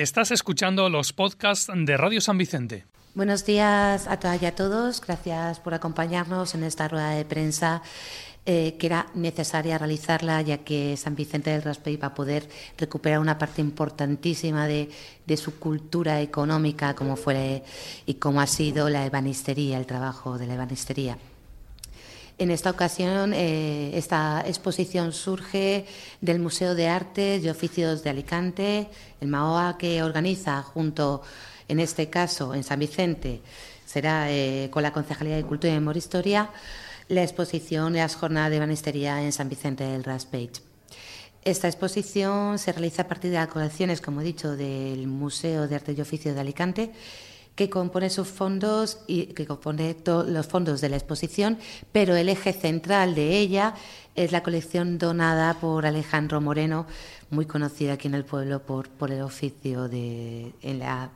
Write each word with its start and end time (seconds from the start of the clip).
Estás 0.00 0.30
escuchando 0.30 0.88
los 0.88 1.12
podcasts 1.12 1.70
de 1.74 1.94
Radio 1.98 2.22
San 2.22 2.38
Vicente. 2.38 2.86
Buenos 3.14 3.44
días 3.44 4.06
a 4.06 4.18
todas 4.18 4.40
y 4.40 4.46
a 4.46 4.54
todos. 4.54 4.98
Gracias 5.02 5.60
por 5.60 5.74
acompañarnos 5.74 6.54
en 6.54 6.64
esta 6.64 6.88
rueda 6.88 7.10
de 7.10 7.26
prensa 7.26 7.82
eh, 8.46 8.78
que 8.78 8.86
era 8.86 9.08
necesaria 9.12 9.76
realizarla 9.76 10.40
ya 10.40 10.64
que 10.64 10.96
San 10.96 11.16
Vicente 11.16 11.50
del 11.50 11.60
Raspey 11.60 11.98
va 11.98 12.06
a 12.06 12.14
poder 12.14 12.48
recuperar 12.78 13.18
una 13.18 13.36
parte 13.36 13.60
importantísima 13.60 14.66
de, 14.66 14.88
su 15.36 15.58
cultura 15.58 16.22
económica 16.22 16.94
como 16.94 17.16
fue 17.16 17.62
y 18.06 18.14
como 18.14 18.40
ha 18.40 18.46
sido 18.46 18.88
la 18.88 19.04
ebanistería, 19.04 19.76
el 19.76 19.84
trabajo 19.84 20.38
de 20.38 20.46
la 20.46 20.54
ebanistería. 20.54 21.18
En 22.40 22.50
esta 22.50 22.70
ocasión, 22.70 23.34
eh, 23.34 23.90
esta 23.98 24.42
exposición 24.46 25.12
surge 25.12 25.84
del 26.22 26.38
Museo 26.38 26.74
de 26.74 26.88
Artes 26.88 27.44
y 27.44 27.50
Oficios 27.50 28.02
de 28.02 28.08
Alicante, 28.08 28.88
el 29.20 29.28
MAOA, 29.28 29.76
que 29.76 30.02
organiza 30.02 30.62
junto, 30.62 31.20
en 31.68 31.80
este 31.80 32.08
caso, 32.08 32.54
en 32.54 32.64
San 32.64 32.78
Vicente, 32.78 33.42
será 33.84 34.32
eh, 34.32 34.70
con 34.70 34.82
la 34.82 34.90
Concejalía 34.90 35.36
de 35.36 35.44
Cultura 35.44 35.70
y 35.70 35.76
Memoria 35.76 35.98
Historia, 35.98 36.50
la 37.08 37.22
exposición 37.22 37.92
las 37.92 38.16
jornadas 38.16 38.50
de 38.52 38.58
banistería 38.58 39.22
en 39.22 39.32
San 39.32 39.50
Vicente 39.50 39.84
del 39.84 40.02
Raspage. 40.02 40.62
Esta 41.44 41.68
exposición 41.68 42.58
se 42.58 42.72
realiza 42.72 43.02
a 43.02 43.08
partir 43.08 43.32
de 43.32 43.36
las 43.36 43.48
colecciones, 43.48 44.00
como 44.00 44.22
he 44.22 44.24
dicho, 44.24 44.56
del 44.56 45.06
Museo 45.08 45.68
de 45.68 45.74
Arte 45.74 45.92
y 45.92 46.00
Oficio 46.00 46.32
de 46.32 46.40
Alicante 46.40 46.90
que 47.54 47.68
compone 47.68 48.10
sus 48.10 48.28
fondos 48.28 48.98
y 49.06 49.26
que 49.26 49.46
compone 49.46 49.96
los 50.04 50.46
fondos 50.46 50.80
de 50.80 50.88
la 50.88 50.96
exposición, 50.96 51.58
pero 51.92 52.16
el 52.16 52.28
eje 52.28 52.52
central 52.52 53.14
de 53.14 53.38
ella 53.38 53.74
es 54.14 54.32
la 54.32 54.42
colección 54.42 54.98
donada 54.98 55.54
por 55.54 55.86
Alejandro 55.86 56.40
Moreno, 56.40 56.86
muy 57.30 57.46
conocido 57.46 57.92
aquí 57.92 58.08
en 58.08 58.14
el 58.14 58.24
pueblo 58.24 58.62
por, 58.62 58.88
por 58.88 59.12
el 59.12 59.22
oficio 59.22 59.88
de, 59.88 60.52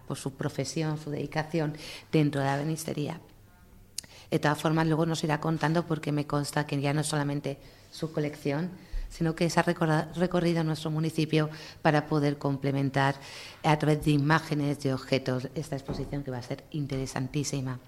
por 0.06 0.16
su 0.16 0.34
profesión, 0.34 0.98
su 0.98 1.10
dedicación 1.10 1.76
dentro 2.12 2.40
de 2.40 2.46
la 2.46 2.56
benistería. 2.56 3.20
De 4.30 4.38
todas 4.38 4.60
formas, 4.60 4.86
luego 4.86 5.06
nos 5.06 5.22
irá 5.24 5.40
contando 5.40 5.86
porque 5.86 6.12
me 6.12 6.26
consta 6.26 6.66
que 6.66 6.80
ya 6.80 6.92
no 6.92 7.02
es 7.02 7.06
solamente 7.06 7.58
su 7.90 8.12
colección, 8.12 8.70
sino 9.14 9.36
que 9.36 9.48
se 9.48 9.60
ha 9.60 9.62
recorrido 9.62 10.64
nuestro 10.64 10.90
municipio 10.90 11.48
para 11.82 12.06
poder 12.06 12.36
complementar 12.36 13.14
a 13.62 13.78
través 13.78 14.04
de 14.04 14.10
imágenes, 14.10 14.80
de 14.80 14.92
objetos, 14.92 15.48
esta 15.54 15.76
exposición 15.76 16.24
que 16.24 16.32
va 16.32 16.38
a 16.38 16.42
ser 16.42 16.64
interesantísima. 16.72 17.78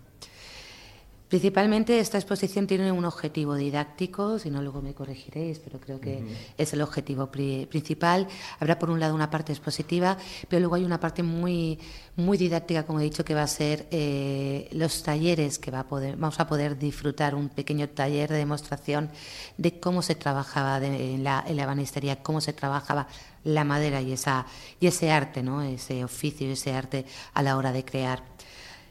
Principalmente 1.29 1.99
esta 1.99 2.19
exposición 2.19 2.69
tiene 2.69 2.93
un 2.93 3.05
objetivo 3.05 3.57
didáctico, 3.57 4.39
si 4.39 4.49
no 4.49 4.63
luego 4.63 4.81
me 4.81 4.95
corregiréis, 4.95 5.59
pero 5.59 5.81
creo 5.81 6.01
que 6.01 6.23
es 6.57 6.73
el 6.73 6.83
objetivo 6.83 7.27
principal. 7.31 8.29
Habrá 8.61 8.79
por 8.79 8.91
un 8.91 9.01
lado 9.01 9.13
una 9.13 9.29
parte 9.29 9.53
expositiva, 9.53 10.17
pero 10.49 10.61
luego 10.61 10.77
hay 10.77 10.85
una 10.85 11.01
parte 11.01 11.25
muy, 11.25 11.81
muy 12.15 12.39
didáctica, 12.39 12.87
como 12.87 13.01
he 13.01 13.05
dicho, 13.05 13.25
que 13.25 13.35
va 13.35 13.43
a 13.43 13.49
ser 13.49 13.89
eh, 13.91 14.69
los 14.71 15.03
talleres 15.03 15.59
que 15.59 15.73
va 15.73 15.81
a 15.81 15.87
poder, 15.89 16.17
vamos 16.17 16.39
a 16.39 16.47
poder 16.47 16.79
disfrutar, 16.79 17.35
un 17.35 17.49
pequeño 17.49 17.89
taller 17.89 18.31
de 18.31 18.37
demostración 18.37 19.11
de 19.57 19.81
cómo 19.81 20.03
se 20.03 20.15
trabajaba 20.15 20.79
en, 20.79 21.25
la, 21.25 21.45
en 21.45 21.57
la 21.57 21.67
banistería, 21.67 22.23
cómo 22.23 22.41
se 22.41 22.53
trabajaba 22.53 23.09
la 23.43 23.65
madera 23.65 24.01
y, 24.01 24.13
esa, 24.13 24.47
y 24.79 24.87
ese 24.87 25.11
arte, 25.11 25.43
¿no? 25.43 25.63
ese 25.63 26.05
oficio, 26.05 26.49
ese 26.51 26.73
arte 26.73 27.05
a 27.35 27.43
la 27.43 27.57
hora 27.57 27.73
de 27.73 27.85
crear 27.85 28.36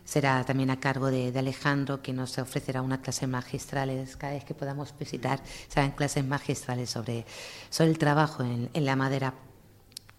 será 0.06 0.44
también 0.46 0.70
a 0.70 0.80
cargo 0.80 1.12
de, 1.12 1.38
Alejandro, 1.38 2.02
que 2.02 2.14
nos 2.14 2.38
ofrecerá 2.38 2.82
unas 2.82 3.00
clases 3.00 3.28
magistrales. 3.28 4.16
Cada 4.16 4.34
vez 4.34 4.46
que 4.46 4.54
podamos 4.54 4.94
visitar, 4.98 5.42
serán 5.68 5.92
clases 5.92 6.24
magistrales 6.24 6.90
sobre, 6.92 7.26
sobre 7.70 7.90
el 7.90 7.98
trabajo 7.98 8.44
en, 8.44 8.86
la 8.86 8.96
madera. 8.96 9.34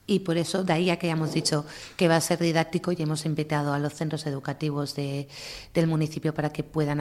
Y 0.09 0.21
por 0.21 0.37
eso, 0.37 0.63
de 0.63 0.73
ahí 0.73 0.91
a 0.91 0.99
que 0.99 1.07
hayamos 1.07 1.33
dicho 1.33 1.65
que 1.97 2.07
va 2.07 2.17
a 2.17 2.21
ser 2.21 2.39
didáctico 2.39 2.93
y 2.93 2.97
hemos 3.01 3.25
invitado 3.27 3.73
a 3.73 3.79
los 3.79 3.95
centros 3.95 4.27
educativos 4.27 4.95
del 4.95 5.87
municipio 5.87 6.33
para 6.33 6.53
que 6.53 6.63
puedan 6.63 7.01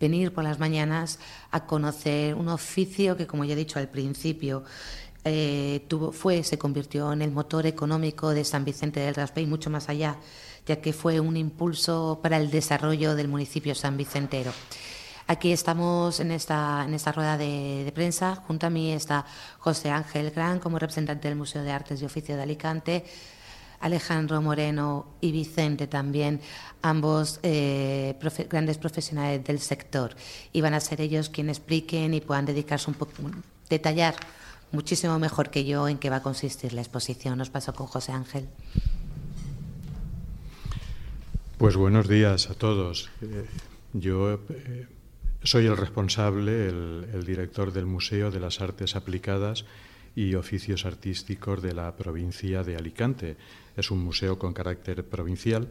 venir 0.00 0.32
por 0.32 0.42
las 0.42 0.58
mañanas 0.58 1.20
a 1.52 1.66
conocer 1.66 2.34
un 2.34 2.48
oficio 2.48 3.16
que, 3.16 3.28
como 3.28 3.44
ya 3.44 3.52
he 3.52 3.56
dicho 3.56 3.78
al 3.78 3.88
principio, 3.88 4.64
eh, 5.24 5.84
tuvo, 5.88 6.10
fue, 6.12 6.42
se 6.42 6.58
convirtió 6.58 7.12
en 7.12 7.22
el 7.22 7.30
motor 7.30 7.66
económico 7.66 8.30
de 8.30 8.44
San 8.44 8.64
Vicente 8.64 9.00
del 9.00 9.14
Raspey, 9.14 9.46
mucho 9.46 9.70
más 9.70 9.88
allá 9.88 10.16
ya 10.66 10.76
que 10.76 10.92
fue 10.92 11.20
un 11.20 11.36
impulso 11.36 12.18
para 12.22 12.36
el 12.36 12.50
desarrollo 12.50 13.14
del 13.14 13.28
municipio 13.28 13.74
San 13.74 13.96
Vicentero. 13.96 14.52
Aquí 15.28 15.50
estamos 15.50 16.20
en 16.20 16.30
esta, 16.30 16.84
en 16.86 16.94
esta 16.94 17.10
rueda 17.10 17.36
de, 17.36 17.90
prensa. 17.92 18.36
Junto 18.46 18.66
a 18.66 18.70
mí 18.70 18.92
está 18.92 19.24
José 19.58 19.90
Ángel 19.90 20.30
Gran 20.30 20.60
como 20.60 20.78
representante 20.78 21.28
del 21.28 21.36
Museo 21.36 21.62
de 21.64 21.72
Artes 21.72 22.00
y 22.00 22.04
Oficio 22.04 22.36
de 22.36 22.42
Alicante, 22.42 23.04
Alejandro 23.80 24.40
Moreno 24.40 25.06
y 25.20 25.32
Vicente 25.32 25.88
también, 25.88 26.40
ambos 26.80 27.40
eh, 27.42 28.16
grandes 28.48 28.78
profesionales 28.78 29.42
del 29.44 29.58
sector. 29.58 30.14
Y 30.52 30.60
van 30.60 30.74
a 30.74 30.80
ser 30.80 31.00
ellos 31.00 31.28
quienes 31.28 31.58
expliquen 31.58 32.14
y 32.14 32.20
puedan 32.20 32.46
dedicarse 32.46 32.88
un 32.88 32.94
poco, 32.94 33.12
detallar 33.68 34.14
muchísimo 34.70 35.18
mejor 35.18 35.50
que 35.50 35.64
yo 35.64 35.88
en 35.88 35.98
qué 35.98 36.08
va 36.08 36.16
a 36.16 36.22
consistir 36.22 36.72
la 36.72 36.82
exposición. 36.82 37.36
Nos 37.36 37.50
paso 37.50 37.74
con 37.74 37.88
José 37.88 38.12
Ángel. 38.12 38.48
Pues 41.66 41.76
buenos 41.76 42.06
días 42.06 42.48
a 42.48 42.54
todos. 42.54 43.10
Eh, 43.22 43.44
yo 43.92 44.34
eh, 44.34 44.86
soy 45.42 45.66
el 45.66 45.76
responsable, 45.76 46.68
el, 46.68 47.24
director 47.26 47.72
del 47.72 47.86
Museo 47.86 48.30
de 48.30 48.38
las 48.38 48.60
Artes 48.60 48.94
Aplicadas 48.94 49.64
y 50.14 50.36
Oficios 50.36 50.86
Artísticos 50.86 51.60
de 51.62 51.74
la 51.74 51.96
provincia 51.96 52.62
de 52.62 52.76
Alicante. 52.76 53.36
Es 53.76 53.90
un 53.90 53.98
museo 53.98 54.38
con 54.38 54.54
carácter 54.54 55.04
provincial 55.04 55.68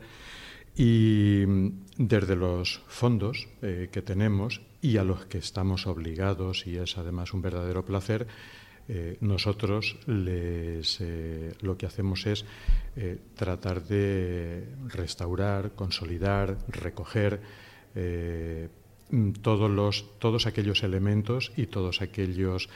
y 0.75 1.45
mm, 1.47 1.69
desde 1.97 2.35
los 2.35 2.81
fondos 2.89 3.47
eh, 3.61 3.87
que 3.89 4.01
tenemos 4.01 4.59
y 4.81 4.97
a 4.97 5.05
los 5.05 5.27
que 5.27 5.37
estamos 5.37 5.87
obligados, 5.87 6.67
y 6.67 6.75
es 6.75 6.97
además 6.97 7.33
un 7.33 7.41
verdadero 7.41 7.85
placer, 7.85 8.27
nosotros 9.19 9.97
les, 10.05 11.01
lo 11.61 11.75
que 11.75 11.87
hacemos 11.87 12.27
es 12.27 12.45
eh, 12.95 13.19
tratar 13.35 13.83
de 13.83 14.67
restaurar, 14.87 15.71
consolidar, 15.71 16.57
recoger 16.67 17.41
todos, 19.41 19.71
los, 19.71 20.19
todos 20.19 20.47
aquellos 20.47 20.83
elementos 20.83 21.53
y 21.55 21.67
todas 21.67 22.01
aquellas 22.01 22.67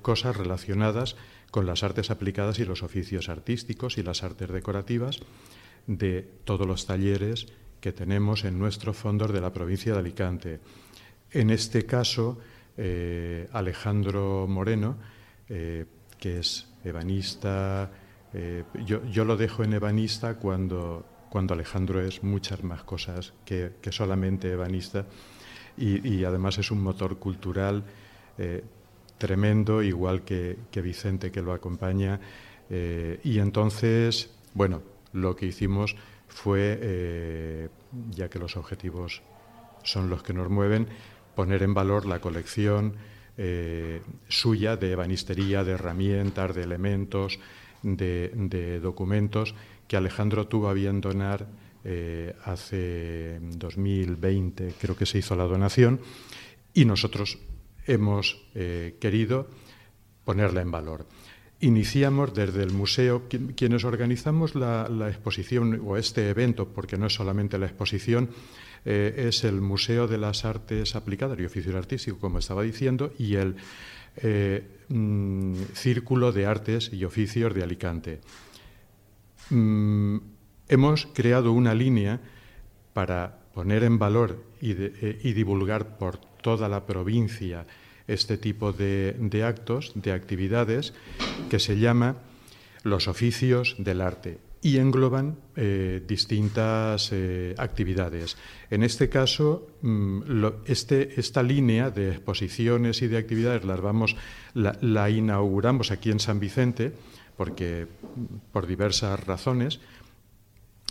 cosas 0.00 0.36
relacionadas 0.36 1.16
con 1.50 1.66
las 1.66 1.82
artes 1.82 2.10
aplicadas 2.10 2.58
y 2.60 2.64
los 2.64 2.82
oficios 2.82 3.28
artísticos 3.28 3.98
y 3.98 4.02
las 4.02 4.22
artes 4.22 4.48
decorativas 4.48 5.20
de 5.86 6.26
todos 6.44 6.66
los 6.66 6.86
talleres 6.86 7.46
que 7.80 7.92
tenemos 7.92 8.44
en 8.44 8.58
nuestros 8.58 8.96
fondos 8.96 9.32
de 9.32 9.40
la 9.40 9.52
provincia 9.52 9.92
de 9.92 9.98
Alicante. 9.98 10.60
En 11.32 11.50
este 11.50 11.86
caso, 11.86 12.38
eh, 12.76 13.48
Alejandro 13.52 14.46
Moreno, 14.48 14.96
eh, 15.48 15.86
que 16.18 16.40
es 16.40 16.68
ebanista. 16.84 17.90
Eh, 18.32 18.64
yo, 18.84 19.24
lo 19.24 19.36
dejo 19.36 19.64
en 19.64 19.72
ebanista 19.72 20.34
cuando, 20.34 21.04
cuando 21.30 21.54
Alejandro 21.54 22.00
es 22.00 22.22
muchas 22.22 22.62
más 22.62 22.82
cosas 22.84 23.32
que, 23.44 23.72
solamente 23.90 24.52
ebanista 24.52 25.06
y, 25.76 26.24
además 26.24 26.58
es 26.58 26.70
un 26.70 26.82
motor 26.82 27.18
cultural 27.18 27.84
tremendo, 29.18 29.82
igual 29.82 30.22
que, 30.22 30.56
Vicente 30.74 31.30
que 31.30 31.42
lo 31.42 31.52
acompaña. 31.52 32.20
y 32.68 33.38
entonces, 33.38 34.30
bueno, 34.52 34.82
lo 35.12 35.36
que 35.36 35.46
hicimos 35.46 35.96
fue, 36.28 37.70
ya 38.10 38.28
que 38.28 38.38
los 38.38 38.56
objetivos 38.56 39.22
son 39.82 40.10
los 40.10 40.22
que 40.22 40.32
nos 40.32 40.50
mueven, 40.50 40.88
poner 41.34 41.62
en 41.62 41.74
valor 41.74 42.06
la 42.06 42.20
colección 42.20 42.94
eh, 43.38 44.02
suya 44.28 44.76
de 44.76 44.92
ebanistería, 44.92 45.64
de 45.64 45.72
herramientas, 45.72 46.54
de 46.54 46.62
elementos, 46.62 47.38
de, 47.82 48.80
documentos 48.80 49.54
que 49.88 49.96
Alejandro 49.96 50.46
tuvo 50.46 50.68
a 50.68 50.74
bien 50.74 51.00
donar 51.00 51.46
eh, 51.84 52.34
hace 52.44 53.38
2020, 53.40 54.74
creo 54.80 54.96
que 54.96 55.06
se 55.06 55.18
hizo 55.18 55.34
la 55.34 55.44
donación, 55.44 56.00
y 56.74 56.84
nosotros 56.84 57.38
hemos 57.86 58.46
eh, 58.54 58.96
querido 59.00 59.48
ponerla 60.24 60.60
en 60.60 60.70
valor. 60.70 61.06
Iniciamos 61.62 62.32
desde 62.32 62.62
el 62.62 62.72
museo, 62.72 63.24
quienes 63.54 63.84
organizamos 63.84 64.54
la, 64.54 64.86
exposición 65.08 65.82
o 65.84 65.98
este 65.98 66.30
evento, 66.30 66.68
porque 66.68 66.96
no 66.96 67.06
es 67.06 67.14
solamente 67.14 67.58
la 67.58 67.66
exposición, 67.66 68.30
eh, 68.86 69.26
es 69.28 69.44
el 69.44 69.60
Museo 69.60 70.08
de 70.08 70.16
las 70.16 70.46
Artes 70.46 70.96
Aplicadas 70.96 71.38
y 71.38 71.44
Oficio 71.44 71.76
Artístico, 71.76 72.18
como 72.18 72.38
estaba 72.38 72.62
diciendo, 72.62 73.12
y 73.18 73.34
el 73.34 73.56
eh, 74.16 74.78
mm, 74.88 75.54
Círculo 75.74 76.32
de 76.32 76.46
Artes 76.46 76.90
y 76.92 77.04
Oficios 77.04 77.54
de 77.54 77.62
Alicante. 77.62 78.20
Mm, 79.50 80.18
hemos 80.68 81.06
creado 81.06 81.52
una 81.52 81.74
línea 81.74 82.20
para 82.92 83.38
poner 83.54 83.84
en 83.84 83.98
valor 83.98 84.44
y, 84.60 84.72
eh, 84.72 85.20
y 85.22 85.32
divulgar 85.32 85.98
por 85.98 86.18
toda 86.18 86.68
la 86.68 86.86
provincia 86.86 87.66
este 88.06 88.36
tipo 88.36 88.72
de, 88.72 89.44
actos, 89.44 89.92
de 89.94 90.12
actividades, 90.12 90.94
que 91.48 91.60
se 91.60 91.78
llama 91.78 92.16
los 92.82 93.06
oficios 93.06 93.76
del 93.78 94.00
arte 94.00 94.38
y 94.62 94.76
engloban 94.78 95.38
eh, 95.56 96.02
distintas 96.06 97.10
eh, 97.12 97.54
actividades. 97.56 98.36
En 98.70 98.82
este 98.82 99.08
caso, 99.08 99.68
mm, 99.80 100.44
este, 100.66 101.18
esta 101.18 101.42
línea 101.42 101.90
de 101.90 102.10
exposiciones 102.10 103.00
y 103.02 103.08
de 103.08 103.18
actividades 103.18 103.64
las 103.64 103.80
vamos, 103.80 104.16
la, 104.54 105.10
inauguramos 105.10 105.90
aquí 105.90 106.10
en 106.10 106.20
San 106.20 106.40
Vicente, 106.40 106.92
porque 107.36 107.86
mm, 107.86 108.52
por 108.52 108.66
diversas 108.66 109.18
razones, 109.24 109.80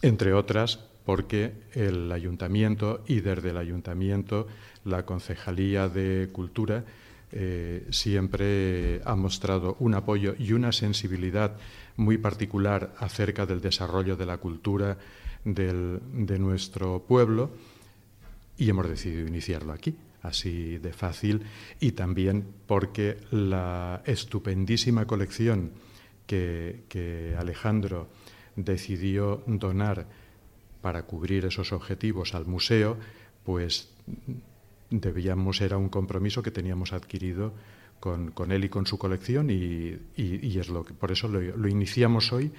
entre 0.02 0.34
otras 0.34 0.80
porque 1.06 1.54
el 1.74 2.12
ayuntamiento 2.12 3.04
y 3.08 3.22
desde 3.22 3.50
el 3.50 3.58
ayuntamiento 3.58 4.48
la 4.86 5.06
Concejalía 5.06 5.90
de 5.90 6.30
Cultura 6.32 6.86
eh, 7.32 7.86
siempre 7.92 9.02
ha 9.06 9.16
mostrado 9.16 9.76
un 9.80 9.94
apoyo 9.94 10.36
y 10.38 10.54
una 10.54 10.72
sensibilidad 10.72 11.58
muy 11.96 12.18
particular 12.18 12.94
acerca 12.98 13.46
del 13.46 13.62
desarrollo 13.62 14.16
de 14.16 14.26
la 14.26 14.38
cultura 14.38 14.98
de 15.46 16.40
nuestro 16.40 17.04
pueblo 17.08 17.52
y 18.58 18.70
hemos 18.70 18.90
decidido 18.90 19.26
iniciarlo 19.28 19.72
aquí, 19.72 19.96
así 20.22 20.78
de 20.78 20.92
fácil, 20.92 21.44
y 21.80 21.94
también 21.94 22.46
porque 22.68 23.18
la 23.32 24.02
estupendísima 24.06 25.06
colección 25.06 25.72
que, 26.28 26.84
que 26.90 27.36
Alejandro 27.38 28.10
decidió 28.56 29.44
donar 29.48 30.08
para 30.82 31.04
cubrir 31.04 31.46
esos 31.46 31.72
objetivos 31.72 32.36
al 32.36 32.46
museo, 32.46 32.98
pues 33.46 33.90
debíamos, 34.90 35.62
era 35.62 35.78
un 35.78 35.90
compromiso 35.90 36.42
que 36.42 36.52
teníamos 36.52 36.94
adquirido 36.94 37.54
con, 38.00 38.52
él 38.52 38.64
y 38.64 38.70
con 38.70 38.86
su 38.86 38.98
colección 38.98 39.50
y, 39.50 40.00
es 40.18 40.70
lo 40.70 40.86
que 40.86 40.94
por 40.94 41.12
eso 41.12 41.28
lo, 41.28 41.68
iniciamos 41.68 42.32
hoy 42.32 42.52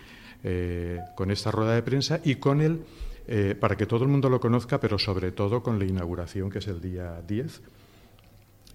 eh, 0.45 1.01
con 1.17 1.31
esta 1.31 1.51
rueda 1.51 1.75
de 1.75 1.83
prensa 1.83 2.21
y 2.25 2.37
con 2.37 2.61
él 2.61 2.83
eh, 3.27 3.55
para 3.59 3.77
que 3.77 3.87
todo 3.87 4.05
el 4.05 4.11
mundo 4.11 4.29
lo 4.29 4.41
conozca, 4.41 4.81
pero 4.81 4.99
sobre 4.99 5.33
todo 5.33 5.63
con 5.63 5.79
la 5.79 5.85
inauguración 5.85 6.51
que 6.51 6.59
es 6.59 6.69
el 6.69 6.81
día 6.81 7.23
10 7.27 7.63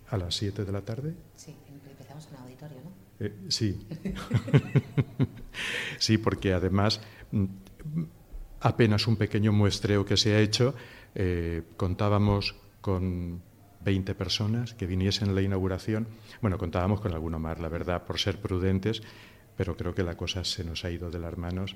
a 0.10 0.18
las 0.18 0.36
7 0.36 0.66
de 0.66 0.72
la 0.72 0.82
tarde. 0.82 1.14
Sí, 1.36 1.56
empezamos 1.90 2.28
en 2.28 2.38
auditorio, 2.38 2.78
¿no? 2.84 2.92
Eh, 3.20 3.34
sí. 3.50 3.88
sí, 6.00 6.18
porque 6.18 6.54
además 6.54 7.02
mm, 7.32 7.46
apenas 8.62 9.08
un 9.08 9.18
pequeño 9.18 9.52
muestreo 9.52 10.06
que 10.06 10.18
se 10.18 10.34
ha 10.36 10.40
hecho, 10.40 10.76
contábamos 11.78 12.56
con 12.86 13.42
20 13.84 14.14
personas 14.14 14.76
que 14.76 14.86
viniesen 14.86 15.30
a 15.30 15.32
la 15.32 15.42
inauguración. 15.42 16.08
Bueno, 16.40 16.60
contábamos 16.60 17.02
con 17.02 17.14
alguno 17.14 17.40
más, 17.40 17.60
la 17.60 17.68
verdad, 17.68 18.06
por 18.06 18.20
ser 18.20 18.40
prudentes, 18.40 19.02
pero 19.58 19.76
creo 19.76 19.96
que 19.96 20.04
la 20.04 20.16
cosa 20.16 20.44
se 20.44 20.64
nos 20.64 20.86
ha 20.86 20.92
ido 20.92 21.10
de 21.10 21.18
las 21.18 21.36
manos 21.36 21.76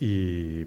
y, 0.00 0.64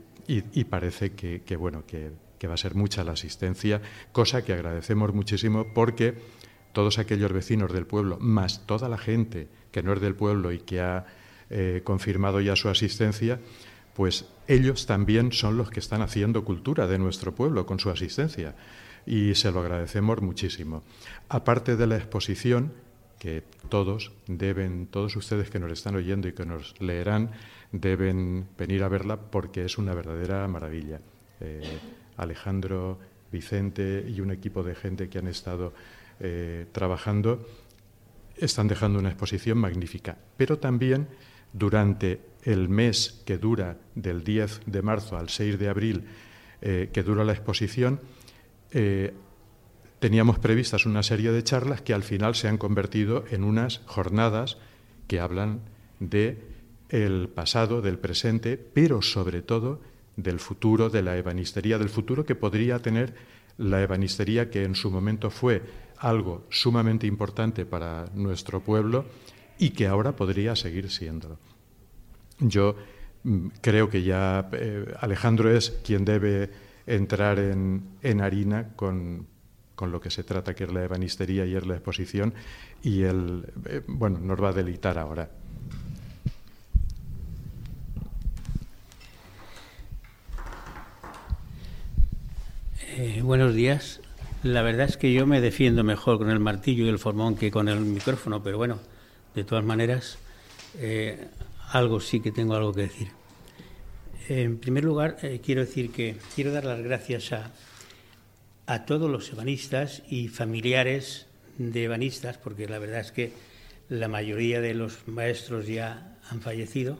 parece 0.69 1.11
que, 1.11 1.55
bueno, 1.57 1.83
que, 1.85 2.13
va 2.47 2.53
a 2.53 2.57
ser 2.57 2.73
mucha 2.73 3.03
la 3.03 3.11
asistencia, 3.11 3.81
cosa 4.13 4.45
que 4.45 4.53
agradecemos 4.53 5.13
muchísimo 5.13 5.73
porque 5.73 6.15
todos 6.71 6.97
aquellos 6.97 7.33
vecinos 7.33 7.73
del 7.73 7.85
pueblo, 7.85 8.17
más 8.17 8.65
toda 8.65 8.87
la 8.87 8.97
gente 8.97 9.49
que 9.73 9.83
no 9.83 9.91
es 9.91 9.99
del 9.99 10.15
pueblo 10.15 10.53
y 10.53 10.59
que 10.59 10.79
ha 10.79 11.05
eh, 11.49 11.81
confirmado 11.83 12.39
ya 12.39 12.55
su 12.55 12.69
asistencia, 12.69 13.41
pues 13.93 14.23
ellos 14.47 14.85
también 14.85 15.33
son 15.33 15.57
los 15.57 15.69
que 15.69 15.81
están 15.81 16.01
haciendo 16.01 16.45
cultura 16.45 16.87
de 16.87 16.97
nuestro 16.97 17.35
pueblo 17.35 17.65
con 17.65 17.77
su 17.77 17.89
asistencia 17.89 18.55
y 19.05 19.35
se 19.35 19.51
lo 19.51 19.61
agradecemos 19.61 20.21
muchísimo. 20.21 20.83
Aparte 21.29 21.75
de 21.75 21.87
la 21.87 21.97
exposición, 21.97 22.73
que 23.19 23.43
todos 23.69 24.11
deben, 24.27 24.87
todos 24.87 25.15
ustedes 25.15 25.49
que 25.49 25.59
nos 25.59 25.71
están 25.71 25.95
oyendo 25.95 26.27
y 26.27 26.33
que 26.33 26.45
nos 26.45 26.79
leerán, 26.81 27.31
deben 27.71 28.47
venir 28.57 28.83
a 28.83 28.89
verla 28.89 29.17
porque 29.17 29.63
es 29.63 29.77
una 29.77 29.93
verdadera 29.93 30.47
maravilla. 30.47 30.99
Eh, 31.39 31.79
Alejandro, 32.17 32.99
Vicente 33.31 34.05
y 34.07 34.21
un 34.21 34.31
equipo 34.31 34.63
de 34.63 34.75
gente 34.75 35.09
que 35.09 35.19
han 35.19 35.27
estado 35.27 35.73
eh, 36.19 36.65
trabajando 36.71 37.47
están 38.37 38.67
dejando 38.67 38.99
una 38.99 39.09
exposición 39.09 39.57
magnífica, 39.57 40.17
pero 40.35 40.57
también 40.57 41.07
durante 41.53 42.21
el 42.43 42.69
mes 42.69 43.21
que 43.25 43.37
dura 43.37 43.77
del 43.95 44.23
10 44.23 44.61
de 44.65 44.81
marzo 44.81 45.17
al 45.17 45.29
6 45.29 45.59
de 45.59 45.69
abril, 45.69 46.05
eh, 46.61 46.89
que 46.91 47.03
dura 47.03 47.23
la 47.23 47.33
exposición, 47.33 47.99
eh, 48.71 49.13
teníamos 49.99 50.39
previstas 50.39 50.85
una 50.85 51.03
serie 51.03 51.31
de 51.31 51.43
charlas 51.43 51.81
que 51.81 51.93
al 51.93 52.03
final 52.03 52.35
se 52.35 52.47
han 52.47 52.57
convertido 52.57 53.25
en 53.29 53.43
unas 53.43 53.81
jornadas 53.85 54.57
que 55.07 55.19
hablan 55.19 55.61
de 55.99 56.41
el 56.89 57.29
pasado, 57.29 57.81
del 57.81 57.99
presente, 57.99 58.57
pero 58.57 59.01
sobre 59.01 59.41
todo 59.41 59.81
del 60.17 60.39
futuro, 60.39 60.89
de 60.89 61.01
la 61.01 61.17
ebanistería, 61.17 61.77
del 61.77 61.89
futuro 61.89 62.25
que 62.25 62.35
podría 62.35 62.79
tener 62.79 63.13
la 63.57 63.81
ebanistería 63.81 64.49
que 64.49 64.63
en 64.63 64.75
su 64.75 64.91
momento 64.91 65.29
fue 65.29 65.61
algo 65.97 66.45
sumamente 66.49 67.07
importante 67.07 67.65
para 67.65 68.07
nuestro 68.15 68.61
pueblo 68.61 69.05
y 69.57 69.69
que 69.69 69.87
ahora 69.87 70.15
podría 70.15 70.55
seguir 70.55 70.89
siendo. 70.89 71.37
Yo 72.39 72.75
mm, 73.23 73.47
creo 73.61 73.89
que 73.89 74.03
ya 74.03 74.49
eh, 74.51 74.93
Alejandro 74.99 75.55
es 75.55 75.69
quien 75.85 76.03
debe 76.03 76.49
entrar 76.87 77.39
en, 77.39 78.21
harina 78.21 78.69
con, 78.75 79.27
lo 79.79 79.99
que 79.99 80.11
se 80.11 80.23
trata, 80.23 80.53
que 80.53 80.65
es 80.65 80.71
la 80.71 80.83
ebanistería 80.83 81.45
y 81.45 81.55
es 81.55 81.65
la 81.65 81.73
exposición, 81.73 82.35
y 82.83 83.01
él, 83.01 83.45
eh, 83.65 83.81
bueno, 83.87 84.19
nos 84.19 84.41
va 84.41 84.49
a 84.49 84.53
deleitar 84.53 84.99
ahora. 84.99 85.29
Eh, 92.93 93.21
buenos 93.23 93.55
días. 93.55 94.01
La 94.43 94.61
verdad 94.61 94.87
es 94.87 94.97
que 94.97 95.13
yo 95.13 95.25
me 95.25 95.39
defiendo 95.41 95.83
mejor 95.83 96.17
con 96.17 96.29
el 96.29 96.39
martillo 96.39 96.85
y 96.85 96.89
el 96.89 96.99
formón 96.99 97.35
que 97.35 97.49
con 97.49 97.67
el 97.67 97.79
micrófono, 97.79 98.43
pero 98.43 98.57
bueno, 98.57 98.79
de 99.33 99.43
todas 99.43 99.63
maneras, 99.63 100.17
eh, 100.77 101.27
algo 101.71 101.99
sí 101.99 102.19
que 102.19 102.31
tengo 102.31 102.55
algo 102.55 102.73
que 102.73 102.81
decir. 102.81 103.20
En 104.29 104.57
primer 104.59 104.83
lugar, 104.83 105.17
eh, 105.23 105.41
quiero 105.43 105.61
decir 105.61 105.91
que 105.91 106.15
quiero 106.35 106.51
dar 106.51 106.65
las 106.65 106.81
gracias 106.81 107.33
a, 107.33 107.51
a 108.67 108.85
todos 108.85 109.09
los 109.09 109.31
ebanistas 109.31 110.03
y 110.09 110.27
familiares 110.27 111.27
de 111.57 111.85
ebanistas, 111.85 112.37
porque 112.37 112.67
la 112.67 112.79
verdad 112.79 112.99
es 112.99 113.11
que 113.11 113.31
la 113.89 114.07
mayoría 114.07 114.61
de 114.61 114.73
los 114.73 115.07
maestros 115.07 115.67
ya 115.67 116.17
han 116.29 116.41
fallecido, 116.41 116.99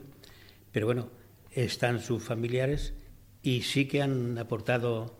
pero 0.72 0.86
bueno, 0.86 1.08
están 1.52 2.02
sus 2.02 2.22
familiares 2.22 2.92
y 3.42 3.62
sí 3.62 3.86
que 3.86 4.02
han 4.02 4.36
aportado, 4.38 5.16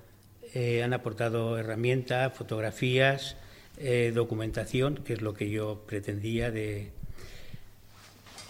eh, 0.55 0.83
han 0.83 0.93
aportado 0.93 1.57
herramientas, 1.57 2.35
fotografías, 2.35 3.37
eh, 3.79 4.13
documentación, 4.15 4.97
que 4.97 5.15
es 5.15 5.23
lo 5.23 5.35
que 5.35 5.51
yo 5.51 5.85
pretendía 5.87 6.51
de, 6.51 6.91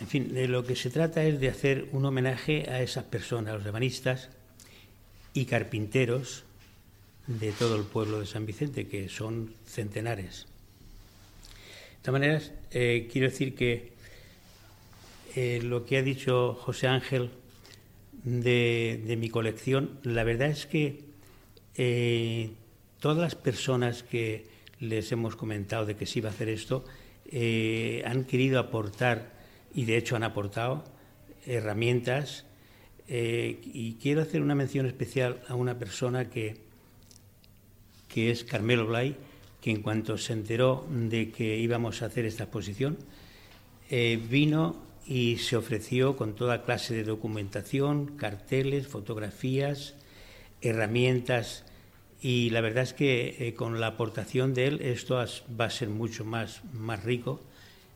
en 0.03 0.09
fin, 0.09 0.35
de 0.35 0.49
lo 0.49 0.65
que 0.65 0.75
se 0.75 0.91
trata 0.91 1.23
es 1.23 1.39
de 1.39 1.49
hacer 1.49 1.87
un 1.93 2.05
homenaje 2.05 2.69
a 2.69 2.83
esas 2.83 3.05
personas, 3.05 3.55
los 3.55 3.65
ebanistas 3.65 4.31
y 5.33 5.45
carpinteros 5.45 6.43
de 7.29 7.53
todo 7.53 7.77
el 7.77 7.85
pueblo 7.85 8.19
de 8.19 8.27
San 8.27 8.45
Vicente, 8.45 8.89
que 8.89 9.09
son 9.09 9.55
centenares. 9.65 10.47
De 11.93 12.03
todas 12.03 12.21
maneras, 12.21 12.53
eh, 12.73 13.09
quiero 13.13 13.31
decir 13.31 13.55
que 13.55 13.93
eh, 15.37 15.61
lo 15.63 15.87
que 15.87 15.99
ha 15.99 16.03
dicho 16.03 16.55
José 16.55 16.89
Ángel 16.89 17.31
de, 18.25 19.17
mi 19.17 19.29
colección, 19.29 20.01
la 20.03 20.25
verdad 20.25 20.49
es 20.49 20.67
que 20.67 21.05
eh, 21.77 22.51
todas 22.99 23.19
las 23.19 23.37
personas 23.37 24.03
que 24.03 24.47
les 24.81 25.13
hemos 25.13 25.37
comentado 25.37 25.87
de 25.87 25.95
que 25.95 26.07
se 26.07 26.19
iba 26.19 26.29
a 26.29 26.33
hacer 26.33 26.49
esto 26.49 26.85
han 28.05 28.25
querido 28.25 28.59
aportar 28.59 29.42
y 29.75 29.85
de 29.85 29.97
hecho 29.97 30.17
han 30.17 30.25
aportado 30.25 30.85
herramientas. 31.47 32.45
Eh, 33.09 33.61
y 33.65 33.95
quiero 33.95 34.23
hacer 34.23 34.43
una 34.43 34.55
mención 34.55 34.87
especial 34.87 35.43
a 35.49 35.55
una 35.55 35.79
persona 35.79 36.31
que, 36.31 36.57
que 38.09 38.31
es 38.31 38.45
Carmelo 38.45 38.87
Blay, 38.87 39.17
que 39.61 39.71
en 39.71 39.83
cuanto 39.83 40.19
se 40.19 40.33
enteró 40.33 40.87
de 40.91 41.31
que 41.31 41.57
íbamos 41.59 42.03
a 42.03 42.07
hacer 42.07 42.25
esta 42.27 42.45
exposición, 42.45 42.99
eh, 43.91 44.21
vino 44.31 44.77
y 45.07 45.39
se 45.39 45.57
ofreció 45.57 46.17
con 46.17 46.35
toda 46.35 46.65
clase 46.65 46.95
de 46.95 47.05
documentación, 47.05 48.17
carteles, 48.17 48.87
fotografías, 48.87 49.95
herramientas. 50.61 51.65
Y 52.21 52.51
la 52.51 52.61
verdad 52.61 52.85
es 52.85 52.93
que 52.93 53.37
eh, 53.39 53.55
con 53.55 53.81
la 53.81 53.89
aportación 53.89 54.55
de 54.55 54.67
él 54.69 54.81
esto 54.81 55.17
va 55.17 55.65
a 55.65 55.71
ser 55.71 55.89
mucho 55.89 56.25
más, 56.25 56.63
más 56.73 57.03
rico 57.03 57.41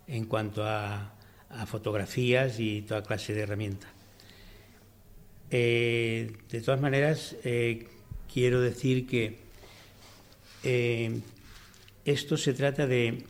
en 0.09 0.25
cuanto 0.26 0.64
a, 0.64 1.16
a 1.50 1.67
fotografías 1.67 2.61
y 2.61 2.83
toda 2.83 3.03
clase 3.03 3.35
de 3.35 3.43
herramientas. 3.43 3.91
Eh, 5.50 6.33
de 6.50 6.61
todas 6.61 6.81
maneras, 6.81 7.37
eh, 7.45 7.87
quiero 8.33 8.61
decir 8.61 9.07
que 9.07 9.38
eh, 10.65 11.21
esto 12.05 12.37
se 12.37 12.53
trata 12.53 12.87
de, 12.87 13.25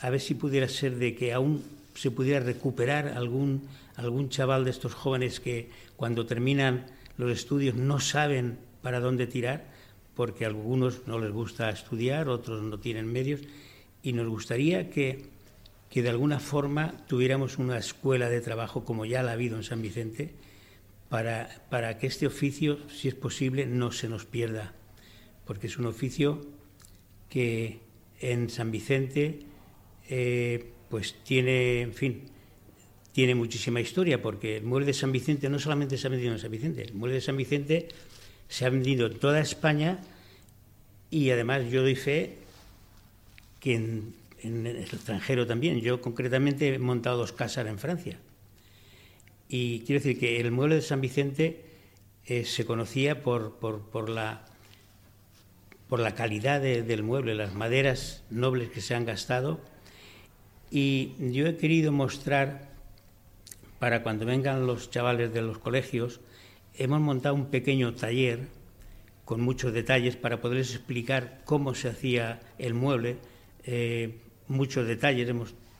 a 0.00 0.10
ver 0.10 0.20
si 0.20 0.34
pudiera 0.34 0.68
ser 0.68 0.96
de 0.96 1.14
que 1.14 1.32
aún 1.32 1.62
se 1.94 2.10
pudiera 2.10 2.40
recuperar 2.40 3.08
algún, 3.08 3.68
algún 3.96 4.28
chaval 4.28 4.64
de 4.64 4.70
estos 4.70 4.94
jóvenes 4.94 5.40
que 5.40 5.70
cuando 5.96 6.26
terminan 6.26 6.86
los 7.16 7.30
estudios 7.30 7.74
no 7.74 8.00
saben 8.00 8.58
para 8.82 9.00
dónde 9.00 9.26
tirar, 9.26 9.64
porque 10.14 10.44
a 10.44 10.48
algunos 10.48 11.06
no 11.06 11.18
les 11.18 11.32
gusta 11.32 11.68
estudiar, 11.70 12.28
otros 12.28 12.62
no 12.62 12.78
tienen 12.78 13.10
medios, 13.10 13.40
y 14.02 14.12
nos 14.12 14.28
gustaría 14.28 14.88
que, 14.90 15.26
que 15.90 16.02
de 16.02 16.10
alguna 16.10 16.40
forma 16.40 17.06
tuviéramos 17.06 17.58
una 17.58 17.78
escuela 17.78 18.28
de 18.28 18.40
trabajo 18.40 18.84
como 18.84 19.04
ya 19.04 19.22
la 19.22 19.30
ha 19.30 19.34
habido 19.34 19.56
en 19.56 19.62
San 19.62 19.82
Vicente, 19.82 20.34
para, 21.08 21.64
para 21.70 21.98
que 21.98 22.06
este 22.06 22.26
oficio, 22.26 22.78
si 22.88 23.08
es 23.08 23.14
posible, 23.14 23.66
no 23.66 23.92
se 23.92 24.08
nos 24.08 24.24
pierda, 24.24 24.74
porque 25.44 25.68
es 25.68 25.78
un 25.78 25.86
oficio 25.86 26.44
que 27.28 27.80
en 28.20 28.50
San 28.50 28.70
Vicente 28.70 29.40
eh, 30.08 30.72
pues 30.88 31.14
tiene, 31.24 31.82
en 31.82 31.94
fin, 31.94 32.22
tiene 33.12 33.34
muchísima 33.34 33.80
historia, 33.80 34.20
porque 34.20 34.58
el 34.58 34.64
mueble 34.64 34.86
de 34.86 34.94
San 34.94 35.12
Vicente 35.12 35.48
no 35.48 35.58
solamente 35.58 35.96
se 35.96 36.06
ha 36.06 36.10
vendido 36.10 36.32
en 36.32 36.38
San 36.38 36.50
Vicente, 36.50 36.82
el 36.82 36.94
mueble 36.94 37.14
de 37.14 37.20
San 37.20 37.36
Vicente 37.36 37.88
se 38.48 38.64
ha 38.64 38.70
vendido 38.70 39.06
en 39.06 39.18
toda 39.18 39.40
España 39.40 40.00
y 41.10 41.30
además 41.30 41.70
yo 41.70 41.82
doy 41.82 41.96
fe 41.96 42.38
que 43.60 43.74
en, 43.74 44.14
el 44.42 44.66
extranjero 44.66 45.46
también. 45.46 45.80
Yo 45.80 46.00
concretamente 46.00 46.74
he 46.74 46.78
montado 46.78 47.18
dos 47.18 47.32
casas 47.32 47.66
en 47.66 47.78
Francia. 47.78 48.18
Y 49.48 49.80
quiero 49.80 50.00
decir 50.02 50.18
que 50.18 50.40
el 50.40 50.50
mueble 50.50 50.76
de 50.76 50.82
San 50.82 51.00
Vicente 51.00 51.64
eh, 52.26 52.44
se 52.44 52.64
conocía 52.64 53.22
por, 53.22 53.56
por, 53.58 54.08
la, 54.08 54.44
por 55.88 56.00
la 56.00 56.14
calidad 56.14 56.60
del 56.60 57.02
mueble, 57.02 57.34
las 57.34 57.54
maderas 57.54 58.24
nobles 58.30 58.70
que 58.70 58.80
se 58.80 58.94
han 58.94 59.04
gastado. 59.04 59.60
Y 60.70 61.12
yo 61.18 61.46
he 61.46 61.56
querido 61.56 61.92
mostrar, 61.92 62.72
para 63.78 64.02
cuando 64.02 64.26
vengan 64.26 64.66
los 64.66 64.90
chavales 64.90 65.32
de 65.32 65.42
los 65.42 65.58
colegios, 65.58 66.20
hemos 66.74 67.00
montado 67.00 67.36
un 67.36 67.46
pequeño 67.46 67.94
taller 67.94 68.48
con 69.24 69.40
muchos 69.40 69.72
detalles 69.72 70.16
para 70.16 70.40
poderles 70.40 70.74
explicar 70.74 71.42
cómo 71.44 71.74
se 71.74 71.88
hacía 71.88 72.40
el 72.58 72.74
mueble, 72.74 73.18
eh, 73.64 74.18
muchos 74.48 74.86
detalles, 74.86 75.28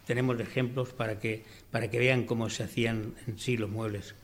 tenemos 0.07 0.41
ejemplos 0.41 0.91
para 0.91 1.19
que, 1.19 1.45
para 1.71 1.91
que 1.91 1.99
vean 1.99 2.25
cómo 2.25 2.49
se 2.51 2.63
hacían 2.63 3.15
en 3.27 3.39
sí 3.39 3.57
los 3.57 3.71
muebles. 3.71 4.15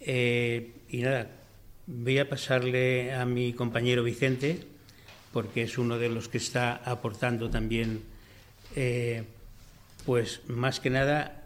Eh, 0.00 0.72
y 0.88 1.02
nada, 1.02 1.30
voy 1.86 2.18
a 2.18 2.28
pasarle 2.28 3.14
a 3.14 3.24
mi 3.24 3.52
compañero 3.52 4.02
Vicente, 4.02 4.58
porque 5.32 5.62
es 5.62 5.78
uno 5.78 5.98
de 5.98 6.08
los 6.08 6.28
que 6.28 6.38
está 6.38 6.74
aportando 6.74 7.48
también, 7.48 8.02
eh, 8.74 9.24
pues 10.04 10.42
más 10.48 10.80
que 10.80 10.90
nada, 10.90 11.42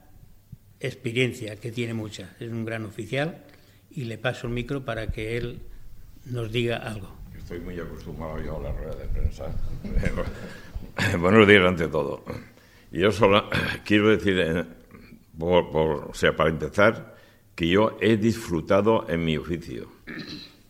experiencia, 0.80 1.56
que 1.56 1.70
tiene 1.70 1.94
mucha. 1.94 2.34
Es 2.40 2.50
un 2.50 2.64
gran 2.64 2.84
oficial 2.84 3.44
y 3.90 4.04
le 4.04 4.18
paso 4.18 4.46
el 4.46 4.54
micro 4.54 4.84
para 4.84 5.08
que 5.08 5.36
él 5.36 5.60
nos 6.24 6.50
diga 6.50 6.76
algo. 6.78 7.14
Estoy 7.36 7.60
muy 7.60 7.78
acostumbrado 7.78 8.42
yo 8.42 8.58
a 8.58 8.62
la 8.62 8.72
rueda 8.72 8.96
de 8.96 9.06
prensa. 9.06 9.44
Buenos 11.20 11.46
días 11.46 11.62
ante 11.62 11.88
todo. 11.88 12.24
Yo 12.90 13.12
solo 13.12 13.50
quiero 13.84 14.08
decir, 14.08 14.38
eh, 14.38 14.64
o 15.38 16.10
sea, 16.14 16.34
para 16.34 16.48
empezar, 16.48 17.16
que 17.54 17.68
yo 17.68 17.98
he 18.00 18.16
disfrutado 18.16 19.06
en 19.08 19.24
mi 19.24 19.36
oficio. 19.36 19.88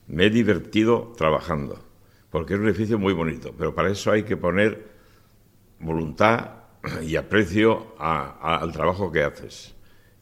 Me 0.08 0.26
he 0.26 0.30
divertido 0.30 1.12
trabajando, 1.16 1.84
porque 2.30 2.54
es 2.54 2.60
un 2.60 2.68
oficio 2.68 2.98
muy 2.98 3.12
bonito, 3.12 3.54
pero 3.56 3.74
para 3.74 3.90
eso 3.90 4.10
hay 4.10 4.24
que 4.24 4.36
poner 4.36 4.88
voluntad 5.78 6.50
y 7.02 7.14
aprecio 7.16 7.94
al 7.98 8.72
trabajo 8.72 9.12
que 9.12 9.22
haces. 9.22 9.74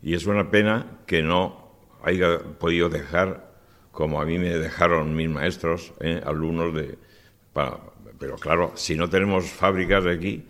Y 0.02 0.14
es 0.14 0.26
una 0.26 0.50
pena 0.50 0.99
que 1.06 1.23
no 1.23 1.73
haya 2.02 2.38
podido 2.58 2.90
dejar, 2.90 3.54
como 3.90 4.20
a 4.20 4.26
mí 4.26 4.38
me 4.38 4.50
dejaron 4.50 5.14
mis 5.16 5.30
maestros, 5.30 5.94
eh, 6.00 6.20
alumnos 6.25 6.75
de... 6.75 6.99
pero 8.18 8.37
claro, 8.37 8.73
si 8.75 8.97
no 8.97 9.09
tenemos 9.09 9.50
fábricas 9.50 10.06
aquí, 10.06 10.44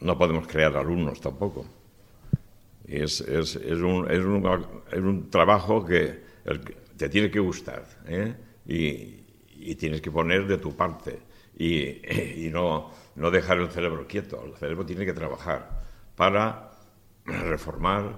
no 0.00 0.16
podemos 0.16 0.46
crear 0.46 0.76
alumnos 0.76 1.20
tampoco. 1.20 1.66
Es, 2.86 3.20
es, 3.20 3.56
un, 3.56 4.10
es, 4.10 4.24
un, 4.24 5.28
trabajo 5.30 5.84
que 5.84 6.22
te 6.96 7.08
tiene 7.10 7.30
que 7.30 7.38
gustar 7.38 7.84
¿eh? 8.06 8.34
y, 8.66 9.74
tienes 9.74 10.00
que 10.00 10.10
poner 10.10 10.46
de 10.46 10.56
tu 10.56 10.74
parte 10.74 11.18
y, 11.58 12.46
y, 12.46 12.50
no, 12.50 12.90
no 13.16 13.30
dejar 13.30 13.58
el 13.58 13.68
cerebro 13.68 14.06
quieto. 14.06 14.42
El 14.46 14.54
cerebro 14.56 14.86
tiene 14.86 15.04
que 15.04 15.12
trabajar 15.12 15.82
para 16.16 16.70
reformar, 17.26 18.16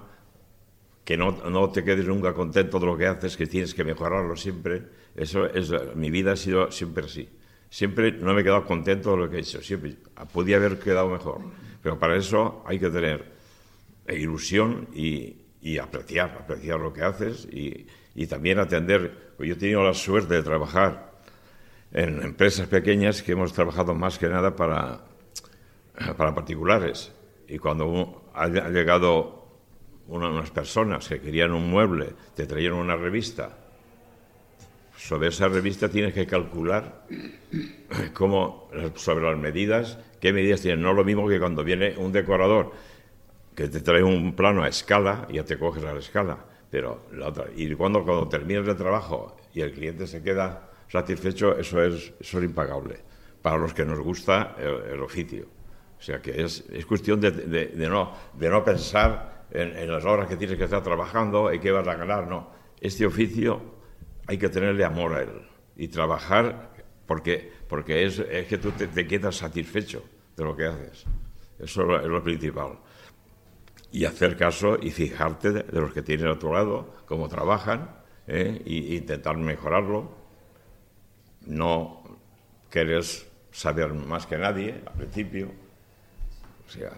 que 1.03 1.17
no, 1.17 1.31
no 1.49 1.69
te 1.69 1.83
quedes 1.83 2.07
nunca 2.07 2.33
contento 2.33 2.79
de 2.79 2.85
lo 2.85 2.97
que 2.97 3.07
haces, 3.07 3.35
que 3.35 3.47
tienes 3.47 3.73
que 3.73 3.83
mejorarlo 3.83 4.37
siempre. 4.37 4.83
Eso 5.15 5.45
es, 5.45 5.73
mi 5.95 6.09
vida 6.09 6.31
ha 6.31 6.37
sido 6.37 6.71
siempre 6.71 7.05
así. 7.05 7.27
Siempre 7.71 8.11
no 8.11 8.33
me 8.33 8.41
he 8.41 8.43
quedado 8.43 8.65
contento 8.65 9.11
de 9.11 9.17
lo 9.17 9.29
que 9.29 9.37
he 9.37 9.39
hecho, 9.39 9.63
siempre 9.63 9.95
podía 10.33 10.57
haber 10.57 10.77
quedado 10.77 11.07
mejor. 11.07 11.39
Pero 11.81 11.97
para 11.97 12.17
eso 12.17 12.61
hay 12.67 12.77
que 12.77 12.89
tener 12.89 13.23
ilusión 14.09 14.89
y, 14.93 15.37
apreciar, 15.77 16.37
apreciar 16.37 16.81
lo 16.81 16.91
que 16.91 17.01
haces 17.01 17.47
y, 17.49 17.87
también 18.27 18.59
atender. 18.59 19.31
Yo 19.39 19.53
he 19.53 19.55
tenido 19.55 19.83
la 19.83 19.93
suerte 19.93 20.33
de 20.33 20.43
trabajar 20.43 21.13
en 21.93 22.21
empresas 22.21 22.67
pequeñas 22.67 23.23
que 23.23 23.31
hemos 23.31 23.53
trabajado 23.53 23.95
más 23.95 24.19
que 24.19 24.27
nada 24.27 24.53
para, 24.53 25.05
para 26.17 26.35
particulares. 26.35 27.13
Y 27.47 27.57
cuando 27.57 28.29
ha 28.33 28.49
llegado 28.49 29.47
unas 30.07 30.51
personas 30.51 31.07
que 31.07 31.21
querían 31.21 31.53
un 31.53 31.69
mueble, 31.69 32.13
te 32.35 32.45
trajeron 32.45 32.79
una 32.79 32.97
revista, 32.97 33.60
sobre 35.01 35.29
esa 35.29 35.47
revista 35.47 35.89
tienes 35.89 36.13
que 36.13 36.27
calcular 36.27 37.07
cómo, 38.13 38.69
sobre 38.95 39.25
las 39.25 39.37
medidas 39.37 39.97
qué 40.19 40.31
medidas 40.31 40.61
tienen. 40.61 40.83
No 40.83 40.93
lo 40.93 41.03
mismo 41.03 41.27
que 41.27 41.39
cuando 41.39 41.63
viene 41.63 41.95
un 41.97 42.11
decorador 42.11 42.71
que 43.55 43.67
te 43.67 43.81
trae 43.81 44.03
un 44.03 44.35
plano 44.35 44.63
a 44.63 44.67
escala, 44.67 45.27
ya 45.31 45.43
te 45.43 45.57
coges 45.57 45.83
a 45.83 45.93
la 45.93 45.99
escala. 45.99 46.37
Pero 46.69 47.07
la 47.13 47.29
otra, 47.29 47.47
y 47.53 47.73
cuando, 47.73 48.05
cuando 48.05 48.29
terminas 48.29 48.67
el 48.67 48.77
trabajo 48.77 49.35
y 49.53 49.61
el 49.61 49.73
cliente 49.73 50.05
se 50.05 50.21
queda 50.21 50.69
satisfecho, 50.87 51.57
eso 51.57 51.83
es, 51.83 52.13
eso 52.19 52.37
es 52.37 52.43
impagable 52.43 52.99
para 53.41 53.57
los 53.57 53.73
que 53.73 53.83
nos 53.83 53.99
gusta 53.99 54.55
el, 54.59 55.01
oficio. 55.01 55.47
O 55.99 56.01
sea 56.01 56.21
que 56.21 56.43
es, 56.43 56.63
es 56.71 56.85
cuestión 56.85 57.19
de, 57.19 57.31
de, 57.31 57.89
no, 57.89 58.13
de 58.37 58.49
no 58.49 58.63
pensar 58.63 59.45
en, 59.51 59.75
en, 59.75 59.91
las 59.91 60.05
horas 60.05 60.27
que 60.27 60.37
tienes 60.37 60.57
que 60.57 60.65
estar 60.65 60.83
trabajando 60.83 61.51
y 61.51 61.59
qué 61.59 61.71
vas 61.71 61.87
a 61.87 61.95
ganar. 61.95 62.27
No, 62.27 62.51
este 62.79 63.05
oficio 63.05 63.70
hay 64.31 64.37
que 64.37 64.47
tenerle 64.47 64.85
amor 64.85 65.13
a 65.13 65.23
él 65.23 65.41
y 65.75 65.89
trabajar 65.89 66.71
porque, 67.05 67.51
porque 67.67 68.05
es, 68.05 68.19
es 68.19 68.47
que 68.47 68.57
tú 68.57 68.71
te, 68.71 69.05
quedas 69.05 69.35
satisfecho 69.35 70.05
de 70.37 70.45
lo 70.45 70.55
que 70.55 70.67
haces. 70.67 71.03
Eso 71.59 71.97
es 71.99 72.07
lo, 72.07 72.23
principal. 72.23 72.79
Y 73.91 74.05
hacer 74.05 74.37
caso 74.37 74.77
y 74.81 74.89
fijarte 74.89 75.51
de, 75.51 75.81
los 75.81 75.91
que 75.91 76.01
tienes 76.01 76.27
a 76.27 76.39
tu 76.39 76.53
lado, 76.53 77.03
cómo 77.05 77.27
trabajan, 77.27 77.89
¿eh? 78.25 78.61
e 78.65 78.95
intentar 78.95 79.35
mejorarlo. 79.35 80.15
No 81.47 82.01
quieres 82.69 83.27
saber 83.51 83.93
más 83.93 84.25
que 84.27 84.37
nadie 84.37 84.81
al 84.85 84.93
principio. 84.93 85.51
O 86.65 86.69
sea, 86.69 86.97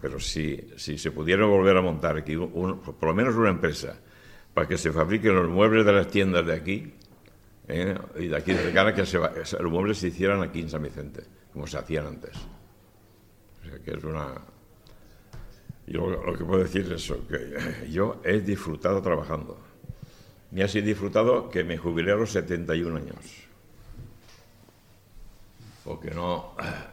pero 0.00 0.18
si, 0.18 0.72
si 0.78 0.96
se 0.96 1.10
pudiera 1.10 1.44
volver 1.44 1.76
a 1.76 1.82
montar 1.82 2.16
aquí, 2.16 2.34
por 2.34 3.04
lo 3.04 3.14
menos 3.14 3.34
una 3.34 3.50
empresa, 3.50 3.98
para 4.54 4.68
que 4.68 4.76
se 4.76 4.92
fabriquen 4.92 5.34
los 5.34 5.48
muebles 5.48 5.84
de 5.86 5.92
las 5.92 6.08
tiendas 6.08 6.46
de 6.46 6.52
aquí, 6.52 6.94
¿eh? 7.68 7.94
y 8.18 8.28
de 8.28 8.36
aquí 8.36 8.52
cercana, 8.52 8.94
que 8.94 9.02
los 9.02 9.72
muebles 9.72 9.98
se 9.98 10.08
hicieran 10.08 10.42
aquí 10.42 10.60
en 10.60 10.68
San 10.68 10.82
Vicente, 10.82 11.22
como 11.52 11.66
se 11.66 11.78
hacían 11.78 12.06
antes. 12.06 12.36
O 13.60 13.68
sea 13.68 13.78
que 13.78 13.92
es 13.92 14.04
una... 14.04 14.34
Yo 15.86 16.06
lo 16.08 16.36
que 16.36 16.44
puedo 16.44 16.62
decir 16.62 16.82
es 16.82 17.04
eso, 17.04 17.26
que 17.26 17.90
yo 17.90 18.20
he 18.24 18.40
disfrutado 18.40 19.00
trabajando. 19.02 19.58
Me 20.50 20.62
ha 20.62 20.68
sido 20.68 20.86
disfrutado 20.86 21.48
que 21.48 21.64
me 21.64 21.78
jubilé 21.78 22.12
a 22.12 22.16
los 22.16 22.30
71 22.30 22.96
años. 22.96 23.48
Porque 25.84 26.10
no... 26.10 26.54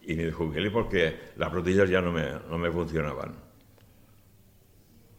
Y 0.00 0.14
me 0.14 0.32
jubilé 0.32 0.70
porque 0.70 1.32
las 1.36 1.52
rodillas 1.52 1.90
ya 1.90 2.00
no 2.00 2.10
me, 2.10 2.22
no 2.48 2.56
me 2.56 2.70
funcionaban. 2.70 3.47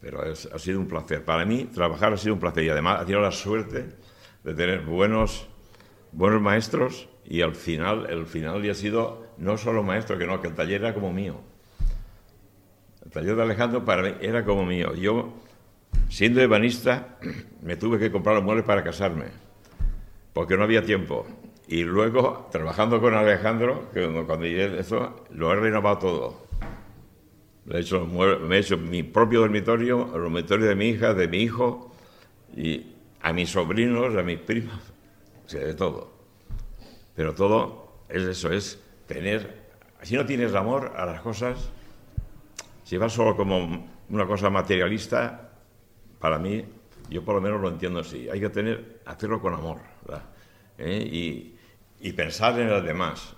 Pero 0.01 0.21
ha 0.21 0.59
sido 0.59 0.79
un 0.79 0.87
placer. 0.87 1.23
Para 1.25 1.45
mí, 1.45 1.65
trabajar 1.65 2.13
ha 2.13 2.17
sido 2.17 2.33
un 2.33 2.39
placer. 2.39 2.63
Y 2.63 2.69
además, 2.69 3.01
ha 3.01 3.05
tenido 3.05 3.21
la 3.21 3.31
suerte 3.31 3.89
de 4.43 4.53
tener 4.53 4.81
buenos, 4.81 5.47
buenos 6.11 6.41
maestros 6.41 7.09
y 7.29 7.41
al 7.43 7.55
final, 7.55 8.07
el 8.09 8.25
final 8.25 8.67
ha 8.67 8.73
sido 8.73 9.27
no 9.37 9.55
solo 9.55 9.83
maestro, 9.83 10.17
que 10.17 10.25
no, 10.25 10.41
que 10.41 10.47
el 10.47 10.55
taller 10.55 10.81
era 10.81 10.95
como 10.95 11.13
mío. 11.13 11.39
El 13.05 13.11
taller 13.11 13.35
de 13.35 13.43
Alejandro 13.43 13.85
para 13.85 14.01
mí 14.01 14.13
era 14.19 14.43
como 14.43 14.65
mío. 14.65 14.95
Yo, 14.95 15.33
siendo 16.09 16.41
ebanista, 16.41 17.19
me 17.61 17.75
tuve 17.75 17.99
que 17.99 18.11
comprar 18.11 18.35
los 18.35 18.43
muebles 18.43 18.65
para 18.65 18.83
casarme, 18.83 19.25
porque 20.33 20.57
no 20.57 20.63
había 20.63 20.83
tiempo. 20.83 21.27
Y 21.67 21.83
luego, 21.83 22.49
trabajando 22.51 22.99
con 22.99 23.13
Alejandro, 23.13 23.91
que 23.93 24.01
cuando 24.25 24.45
llegué 24.45 24.79
eso, 24.79 25.23
lo 25.29 25.53
he 25.53 25.55
renovado 25.55 25.99
todo. 25.99 26.48
He 27.71 27.79
hecho, 27.79 28.05
me 28.05 28.55
he 28.55 28.59
hecho 28.59 28.77
mi 28.77 29.03
propio 29.03 29.41
dormitorio, 29.41 30.05
el 30.15 30.21
dormitorio 30.21 30.67
de 30.67 30.75
mi 30.75 30.89
hija, 30.89 31.13
de 31.13 31.27
mi 31.27 31.37
hijo, 31.37 31.93
y 32.55 32.95
a 33.21 33.31
mis 33.31 33.51
sobrinos, 33.51 34.15
a 34.15 34.23
mis 34.23 34.39
primos, 34.39 34.79
o 35.45 35.49
sea, 35.49 35.63
de 35.63 35.75
todo. 35.75 36.11
Pero 37.15 37.35
todo 37.35 38.03
es 38.09 38.23
eso, 38.23 38.51
es 38.51 38.81
tener... 39.07 39.59
Si 40.01 40.15
no 40.15 40.25
tienes 40.25 40.55
amor 40.55 40.93
a 40.95 41.05
las 41.05 41.21
cosas, 41.21 41.69
si 42.83 42.97
vas 42.97 43.13
solo 43.13 43.35
como 43.35 43.87
una 44.09 44.25
cosa 44.25 44.49
materialista, 44.49 45.51
para 46.19 46.39
mí, 46.39 46.65
yo 47.09 47.23
por 47.23 47.35
lo 47.35 47.41
menos 47.41 47.61
lo 47.61 47.69
entiendo 47.69 47.99
así. 47.99 48.29
Hay 48.29 48.39
que 48.39 48.49
tener, 48.49 49.01
hacerlo 49.05 49.39
con 49.41 49.53
amor, 49.53 49.79
¿Eh? 50.77 51.07
y, 51.11 51.55
y, 51.99 52.13
pensar 52.13 52.57
en 52.59 52.69
los 52.69 52.83
demás. 52.83 53.35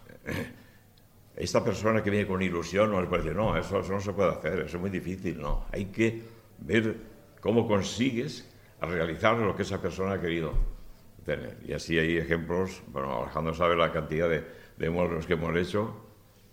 Esta 1.36 1.64
persona 1.64 2.04
que 2.04 2.10
viene 2.10 2.28
con 2.28 2.42
ilusión 2.42 2.92
no 2.92 3.08
puede 3.08 3.24
decir, 3.24 3.36
no, 3.36 3.58
eso, 3.58 3.80
eso, 3.80 3.94
no 3.94 4.02
se 4.02 4.14
puede 4.14 4.32
hacer, 4.32 4.60
eso 4.60 4.78
es 4.78 4.82
muy 4.82 4.90
difícil, 4.90 5.42
no. 5.42 5.66
Hay 5.72 5.86
que 5.86 6.22
ver 6.60 6.96
cómo 7.40 7.68
consigues 7.68 8.50
realizar 8.82 9.38
lo 9.38 9.56
que 9.56 9.62
esa 9.62 9.82
persona 9.82 10.14
ha 10.14 10.22
querido 10.22 10.54
tener. 11.26 11.58
Y 11.66 11.74
así 11.74 11.98
hay 11.98 12.18
ejemplos, 12.18 12.82
bueno, 12.88 13.22
Alejandro 13.22 13.54
sabe 13.54 13.76
la 13.76 13.92
cantidad 13.92 14.30
de, 14.30 14.44
de 14.78 15.26
que 15.28 15.34
hemos 15.34 15.56
hecho, 15.56 15.96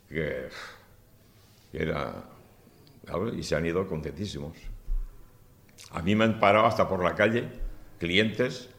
que, 0.08 0.48
que 1.72 1.82
era 1.82 2.24
y 3.34 3.42
se 3.42 3.56
han 3.56 3.66
ido 3.66 3.86
contentísimos. 3.86 4.56
A 5.90 6.02
mí 6.02 6.14
me 6.14 6.24
han 6.24 6.40
parado 6.40 6.66
hasta 6.66 6.88
por 6.88 7.02
la 7.02 7.14
calle 7.14 7.48
clientes, 7.98 8.70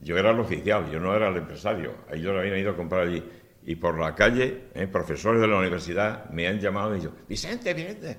yo 0.00 0.16
era 0.18 0.30
el 0.30 0.40
oficial, 0.40 0.90
yo 0.90 1.00
no 1.00 1.14
era 1.14 1.28
el 1.28 1.36
empresario, 1.36 1.94
ellos 2.10 2.36
habían 2.36 2.58
ido 2.58 2.72
a 2.72 2.76
comprar 2.76 3.06
allí. 3.06 3.22
Y 3.68 3.76
por 3.76 3.98
la 3.98 4.14
calle, 4.14 4.70
eh, 4.74 4.86
profesores 4.86 5.42
de 5.42 5.46
la 5.46 5.58
universidad 5.58 6.30
me 6.30 6.48
han 6.48 6.58
llamado 6.58 6.96
y 6.96 7.00
dicho, 7.00 7.12
Vicente, 7.28 7.74
Vicente. 7.74 8.16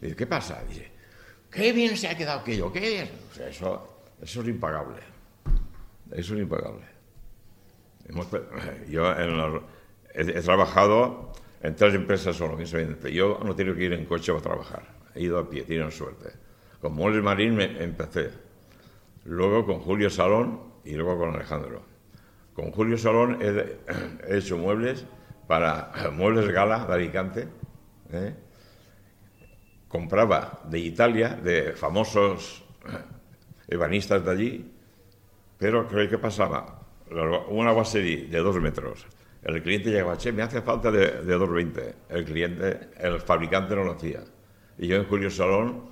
Dice, 0.00 0.16
¿qué 0.16 0.26
pasa? 0.26 0.64
Dice, 0.68 0.90
qué 1.48 1.72
bien 1.72 1.96
se 1.96 2.08
ha 2.08 2.16
quedado 2.16 2.40
aquello, 2.40 2.72
qué 2.72 2.80
bien. 2.80 3.10
O 3.30 3.34
sea, 3.36 3.48
eso, 3.48 4.00
eso 4.20 4.40
es 4.42 4.48
impagable. 4.48 5.00
Eso 6.10 6.34
es 6.34 6.40
impagable. 6.40 6.86
yo 8.88 9.12
he, 10.12 10.42
trabajado 10.42 11.32
en 11.62 11.76
tres 11.76 11.94
empresas 11.94 12.34
solo, 12.34 12.60
Yo 12.60 13.38
no 13.44 13.54
tengo 13.54 13.76
que 13.76 13.84
ir 13.84 13.92
en 13.92 14.04
coche 14.06 14.32
para 14.32 14.42
trabajar. 14.42 14.82
He 15.14 15.22
ido 15.22 15.38
a 15.38 15.48
pie, 15.48 15.62
tienen 15.62 15.92
suerte. 15.92 16.30
Con 16.80 16.94
Moles 16.94 17.22
Marín 17.22 17.54
me 17.54 17.80
empecé. 17.80 18.28
Luego 19.26 19.64
con 19.64 19.78
Julio 19.78 20.10
Salón 20.10 20.60
y 20.84 20.94
luego 20.94 21.16
con 21.16 21.32
Alejandro. 21.32 21.93
Con 22.54 22.70
Julio 22.70 22.96
Salón 22.96 23.38
he, 23.42 24.38
hecho 24.38 24.56
muebles 24.56 25.04
para 25.46 25.92
Muebles 26.12 26.48
Gala 26.50 26.86
de 26.86 26.94
Alicante. 26.94 27.48
¿eh? 28.12 28.34
Compraba 29.88 30.60
de 30.64 30.78
Italia, 30.78 31.30
de 31.30 31.72
famosos 31.72 32.64
ebanistas 33.68 34.24
de 34.24 34.30
allí, 34.30 34.72
pero 35.58 35.86
creo 35.86 36.08
que 36.08 36.18
pasaba 36.18 36.80
una 37.50 37.72
base 37.72 38.00
de 38.00 38.38
dos 38.38 38.56
metros, 38.56 39.06
el 39.44 39.62
cliente 39.62 39.90
llegaba, 39.90 40.16
che, 40.16 40.32
me 40.32 40.42
hace 40.42 40.62
falta 40.62 40.90
de, 40.90 41.22
de 41.22 41.34
220. 41.34 41.94
El 42.08 42.24
cliente, 42.24 42.88
el 42.96 43.20
fabricante 43.20 43.76
no 43.76 43.84
lo 43.84 43.92
hacía. 43.92 44.24
Y 44.78 44.86
yo 44.86 44.96
en 44.96 45.04
Julio 45.04 45.30
Salón, 45.30 45.90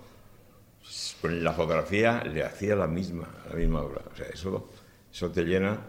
con 1.21 1.45
la 1.45 1.53
fotografía, 1.53 2.25
le 2.25 2.45
hacía 2.45 2.75
la 2.75 2.87
misma, 2.87 3.29
la 3.51 3.57
misma 3.57 3.83
obra. 3.83 4.01
O 4.11 4.17
sea, 4.17 4.27
eso, 4.27 4.71
eso 5.13 5.31
te 5.31 5.45
llena. 5.45 5.81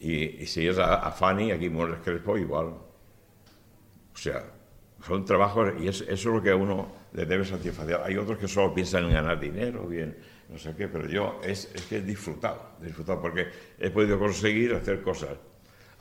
Y, 0.00 0.46
si 0.46 0.66
es 0.66 0.78
a, 0.78 1.10
Fanny, 1.12 1.52
aquí 1.52 1.68
Morales 1.68 2.00
Crespo, 2.02 2.38
igual. 2.38 2.66
O 2.66 4.16
sea, 4.16 4.44
son 5.06 5.24
trabajos 5.24 5.74
y 5.78 5.88
eso 5.88 6.04
es 6.08 6.24
lo 6.24 6.42
que 6.42 6.50
a 6.50 6.56
uno 6.56 6.90
le 7.12 7.26
debe 7.26 7.44
satisfacer. 7.44 8.00
Hay 8.02 8.16
otros 8.16 8.38
que 8.38 8.48
solo 8.48 8.72
piensan 8.72 9.04
en 9.04 9.12
ganar 9.12 9.38
dinero, 9.38 9.86
bien, 9.86 10.16
no 10.48 10.58
sé 10.58 10.74
qué, 10.74 10.88
pero 10.88 11.06
yo 11.06 11.40
es, 11.44 11.70
es 11.74 11.82
que 11.86 11.98
he 11.98 12.02
disfrutado, 12.02 12.70
he 12.80 12.86
disfrutado 12.86 13.20
porque 13.20 13.48
he 13.78 13.90
podido 13.90 14.18
conseguir 14.18 14.74
hacer 14.74 15.02
cosas 15.02 15.36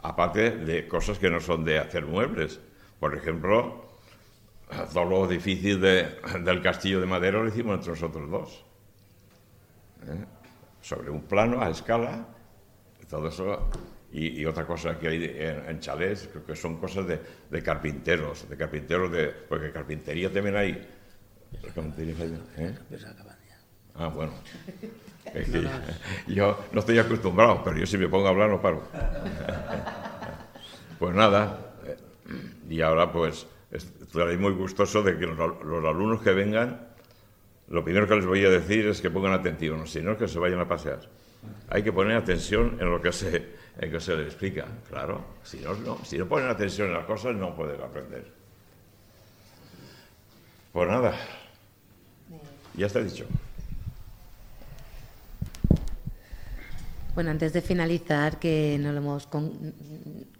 aparte 0.01 0.51
de 0.51 0.87
cosas 0.87 1.19
que 1.19 1.29
no 1.29 1.39
son 1.39 1.63
de 1.63 1.79
hacer 1.79 2.05
muebles. 2.05 2.59
Por 2.99 3.15
ejemplo, 3.15 3.85
todo 4.93 5.05
lo 5.05 5.27
difícil 5.27 5.79
del 5.81 6.61
castillo 6.61 6.99
de 6.99 7.05
madera 7.05 7.39
lo 7.39 7.47
hicimos 7.47 7.75
entre 7.75 7.91
nosotros 7.91 8.29
dos. 8.29 8.65
¿eh? 10.07 10.25
Sobre 10.81 11.09
un 11.09 11.21
plano, 11.23 11.61
a 11.61 11.69
escala, 11.69 12.27
todo 13.09 13.27
eso. 13.27 13.69
Y, 14.11 14.43
otra 14.45 14.65
cosa 14.65 14.97
que 14.97 15.07
hay 15.07 15.35
en, 15.37 15.79
chalés, 15.79 16.29
creo 16.31 16.43
que 16.43 16.55
son 16.55 16.77
cosas 16.77 17.05
de, 17.05 17.61
carpinteros, 17.61 18.49
de 18.49 18.57
carpinteros 18.57 19.11
de. 19.11 19.27
Porque 19.27 19.71
carpintería 19.71 20.31
también 20.31 20.55
hay. 20.55 20.87
¿eh? 22.57 22.75
Ah, 23.95 24.07
bueno. 24.07 24.33
yo 26.27 26.65
no 26.71 26.79
estoy 26.79 26.97
acostumbrado, 26.97 27.61
pero 27.63 27.77
yo 27.77 27.85
si 27.85 27.97
me 27.97 28.07
pongo 28.07 28.27
a 28.27 28.29
hablar 28.29 28.49
no 28.49 28.61
paro. 28.61 28.83
pues 30.99 31.15
nada, 31.15 31.75
eh, 31.85 31.97
y 32.69 32.81
ahora 32.81 33.11
pues 33.11 33.45
estoy 33.71 34.37
muy 34.37 34.53
gustoso 34.53 35.03
de 35.03 35.17
que 35.17 35.27
los, 35.27 35.85
alumnos 35.85 36.21
que 36.21 36.31
vengan, 36.31 36.87
lo 37.67 37.83
primero 37.83 38.07
que 38.07 38.15
les 38.15 38.25
voy 38.25 38.43
a 38.43 38.49
decir 38.49 38.87
es 38.87 39.01
que 39.01 39.11
pongan 39.11 39.33
atención, 39.33 39.85
si 39.85 40.01
no 40.01 40.13
es 40.13 40.17
que 40.17 40.27
se 40.27 40.39
vayan 40.39 40.59
a 40.59 40.67
pasear. 40.67 41.18
Hay 41.69 41.83
que 41.83 41.91
poner 41.91 42.17
atención 42.17 42.77
en 42.79 42.89
lo 42.89 43.01
que 43.01 43.11
se, 43.11 43.55
en 43.77 43.91
que 43.91 43.99
se 43.99 44.15
les 44.15 44.27
explica, 44.27 44.65
claro. 44.89 45.23
Si 45.43 45.59
no, 45.59 45.73
no, 45.75 46.03
si 46.03 46.17
no 46.17 46.27
ponen 46.27 46.49
atención 46.49 46.87
en 46.87 46.93
las 46.95 47.05
cosas, 47.05 47.35
no 47.35 47.55
pueden 47.55 47.81
aprender. 47.81 48.25
Pues 50.73 50.89
nada, 50.89 51.13
ya 52.75 52.87
está 52.87 52.99
dicho. 53.01 53.25
Bueno, 57.15 57.31
antes 57.31 57.51
de 57.51 57.61
finalizar, 57.61 58.39
que 58.39 58.77
no 58.79 58.93
lo 58.93 58.99
hemos 58.99 59.27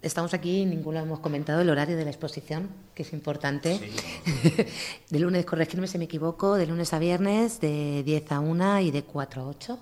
estamos 0.01 0.33
aquí 0.33 0.61
y 0.61 0.65
ninguno 0.65 0.99
hemos 0.99 1.19
comentado 1.19 1.61
el 1.61 1.69
horario 1.69 1.97
de 1.97 2.05
la 2.05 2.11
exposición, 2.11 2.69
que 2.95 3.03
es 3.03 3.11
importante. 3.11 3.79
de 5.09 5.19
lunes, 5.19 5.45
corregirme 5.45 5.87
si 5.87 5.97
me 5.97 6.05
equivoco, 6.05 6.55
de 6.55 6.67
lunes 6.67 6.93
a 6.93 6.99
viernes, 6.99 7.59
de 7.59 8.03
10 8.03 8.31
a 8.31 8.39
1 8.39 8.79
y 8.79 8.91
de 8.91 9.03
4 9.03 9.41
a 9.41 9.47
8, 9.47 9.79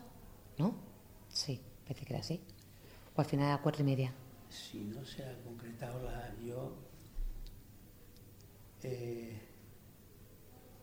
¿no? 0.57 0.86
Sí, 1.37 1.61
parece 1.85 2.03
que 2.03 2.13
era 2.13 2.21
así. 2.21 2.41
O 3.15 3.21
al 3.21 3.27
final 3.27 3.51
a 3.51 3.61
4 3.61 3.83
y 3.83 3.85
media. 3.85 4.11
Si 4.49 4.79
no 4.79 5.05
se 5.05 5.23
ha 5.23 5.37
concretado 5.43 6.01
la 6.01 6.33
yo 6.43 6.73
eh, 8.81 9.39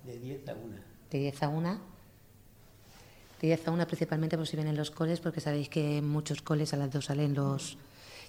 de 0.05 0.19
10 0.19 0.49
a 0.49 0.55
1. 0.55 0.77
De 1.11 1.19
10 1.19 1.43
a 1.43 1.49
1 1.49 1.81
10 3.41 3.69
a 3.69 3.71
una 3.73 3.87
principalmente 3.87 4.39
por 4.39 4.47
si 4.47 4.57
vienen 4.57 4.77
los 4.77 4.93
coles, 4.93 5.19
porque 5.19 5.41
sabéis 5.41 5.69
que 5.69 6.01
muchos 6.01 6.41
coles 6.41 6.73
a 6.73 6.77
las 6.77 6.93
dos 6.93 7.07
salen 7.07 7.35
los... 7.35 7.77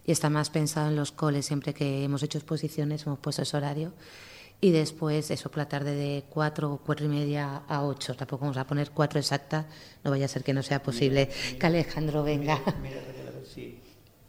Y 0.04 0.12
está 0.12 0.30
más 0.32 0.50
pensado 0.50 0.90
en 0.90 0.96
los 0.96 1.12
coles, 1.12 1.46
siempre 1.46 1.76
que 1.76 2.04
hemos 2.04 2.24
hecho 2.24 2.40
exposiciones 2.40 3.06
hemos 3.06 3.20
puesto 3.20 3.44
ese 3.44 3.56
horario. 3.56 3.94
Y 4.62 4.72
después, 4.72 5.30
eso 5.32 5.50
por 5.50 5.60
la 5.60 5.70
tarde 5.70 5.96
de 5.96 6.24
4 6.30 6.72
o 6.72 6.78
4 6.78 7.06
y 7.06 7.10
media 7.10 7.64
a 7.68 7.84
8. 7.84 8.16
Tampoco 8.16 8.46
vamos 8.46 8.58
a 8.58 8.66
poner 8.66 8.92
4 8.92 9.20
exacta, 9.20 9.68
no 10.04 10.12
vaya 10.12 10.26
a 10.26 10.28
ser 10.28 10.44
que 10.44 10.54
no 10.54 10.64
sea 10.64 10.82
posible 10.82 11.30
que 11.60 11.66
Alejandro 11.66 12.24
venga. 12.24 12.60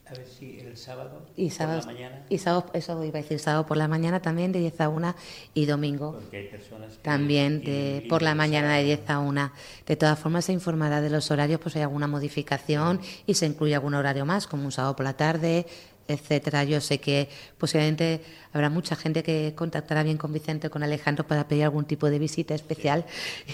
A 0.08 0.14
ver 0.14 0.24
si 0.28 0.60
el 0.60 0.76
sábado 0.76 1.26
y 1.36 1.50
sábado, 1.50 1.80
por 1.80 1.88
la 1.88 1.92
mañana. 1.94 2.26
Y 2.28 2.38
sábado, 2.38 2.70
eso 2.74 3.02
iba 3.02 3.18
a 3.18 3.22
decir, 3.22 3.40
sábado 3.40 3.66
por 3.66 3.76
la 3.76 3.88
mañana 3.88 4.22
también 4.22 4.52
de 4.52 4.60
10 4.60 4.80
a 4.82 4.88
1 4.88 5.14
y 5.52 5.66
domingo 5.66 6.12
Porque 6.12 6.36
hay 6.36 6.46
personas 6.46 6.92
que 6.92 7.02
también 7.02 7.60
de, 7.64 8.06
por 8.08 8.22
la 8.22 8.36
mañana 8.36 8.76
de 8.76 8.84
10 8.84 9.10
a 9.10 9.18
1. 9.18 9.52
De 9.84 9.96
todas 9.96 10.16
formas 10.16 10.44
se 10.44 10.52
informará 10.52 11.00
de 11.00 11.10
los 11.10 11.28
horarios, 11.32 11.58
pues 11.58 11.74
hay 11.74 11.82
alguna 11.82 12.06
modificación 12.06 13.00
y 13.26 13.34
se 13.34 13.46
incluye 13.46 13.74
algún 13.74 13.94
horario 13.94 14.24
más, 14.24 14.46
como 14.46 14.64
un 14.64 14.70
sábado 14.70 14.94
por 14.94 15.02
la 15.02 15.16
tarde, 15.16 15.66
etcétera. 16.08 16.64
Yo 16.64 16.80
sé 16.80 16.98
que 16.98 17.28
posiblemente 17.58 18.22
habrá 18.52 18.70
mucha 18.70 18.96
gente 18.96 19.22
que 19.22 19.54
contactará 19.56 20.02
bien 20.02 20.16
con 20.16 20.32
Vicente 20.32 20.68
o 20.68 20.70
con 20.70 20.82
Alejandro 20.82 21.26
para 21.26 21.46
pedir 21.48 21.64
algún 21.64 21.84
tipo 21.84 22.08
de 22.10 22.18
visita 22.18 22.54
especial 22.54 23.04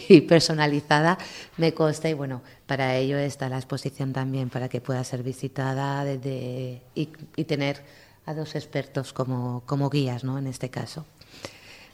y 0.09 0.23
personalizada, 0.23 1.19
me 1.57 1.75
consta, 1.75 2.09
y 2.09 2.15
bueno, 2.15 2.43
para 2.67 2.97
ello 2.97 3.19
está 3.19 3.49
la 3.49 3.57
exposición 3.57 4.13
también, 4.13 4.51
para 4.51 4.69
que 4.69 4.81
pueda 4.81 5.03
ser 5.05 5.23
visitada 5.23 6.05
desde, 6.05 6.83
y, 6.95 7.07
tener 7.45 7.83
a 8.27 8.35
dos 8.35 8.55
expertos 8.55 9.13
como, 9.13 9.63
como 9.67 9.91
guías, 9.91 10.25
¿no? 10.25 10.39
En 10.39 10.47
este 10.47 10.71
caso. 10.71 11.05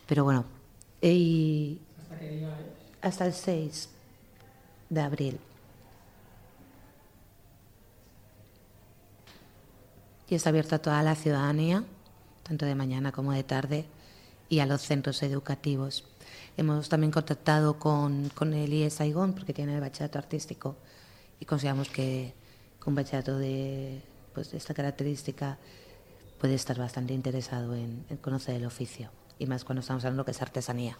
Pero 0.06 0.24
bueno, 0.24 0.44
y 1.00 1.78
hasta 3.02 3.26
el 3.26 3.32
6 3.32 3.88
de 4.90 5.00
abril. 5.00 5.38
Y 10.28 10.34
está 10.34 10.50
abierto 10.50 10.74
a 10.74 10.78
toda 10.78 11.02
la 11.02 11.14
ciudadanía, 11.14 11.84
tanto 12.42 12.66
de 12.66 12.74
mañana 12.74 13.12
como 13.12 13.32
de 13.32 13.44
tarde, 13.44 13.86
y 14.48 14.60
a 14.60 14.66
los 14.66 14.82
centros 14.82 15.22
educativos. 15.22 16.04
Hemos 16.56 16.88
también 16.88 17.10
contactado 17.10 17.78
con, 17.78 18.28
con 18.30 18.52
el 18.52 18.72
IES 18.72 18.94
Saigón, 18.94 19.32
porque 19.32 19.52
tiene 19.52 19.74
el 19.74 19.80
bachillerato 19.80 20.18
artístico, 20.18 20.76
y 21.40 21.44
consideramos 21.44 21.88
que, 21.88 22.32
un 22.86 22.94
bachillerato 22.94 23.36
de, 23.36 24.00
pues, 24.32 24.50
de 24.50 24.56
esta 24.56 24.72
característica 24.72 25.58
puede 26.40 26.54
estar 26.54 26.78
bastante 26.78 27.12
interesado 27.12 27.74
en, 27.74 28.02
conocer 28.22 28.56
el 28.56 28.64
oficio, 28.64 29.10
y 29.38 29.44
más 29.44 29.62
cuando 29.64 29.80
estamos 29.80 30.04
hablando 30.04 30.24
que 30.24 30.30
es 30.30 30.40
artesanía. 30.40 30.96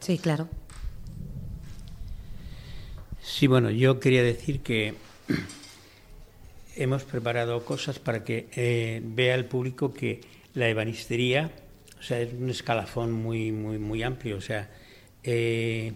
Sí, 0.00 0.18
claro. 0.18 0.48
Sí, 3.22 3.46
bueno, 3.46 3.70
yo 3.70 4.00
quería 4.00 4.24
decir 4.24 4.62
que 4.62 4.96
hemos 6.78 7.02
preparado 7.02 7.64
cosas 7.64 7.98
para 7.98 8.22
que 8.22 8.48
eh, 8.54 9.00
vea 9.02 9.34
el 9.34 9.46
público 9.46 9.92
que 9.92 10.20
la 10.54 10.68
ebanistería, 10.68 11.50
o 11.98 12.02
sea, 12.02 12.20
es 12.20 12.32
un 12.32 12.48
escalafón 12.50 13.12
muy, 13.12 13.50
muy, 13.50 13.78
muy 13.78 14.02
amplio, 14.04 14.36
o 14.36 14.40
sea, 14.40 14.70
eh, 15.24 15.92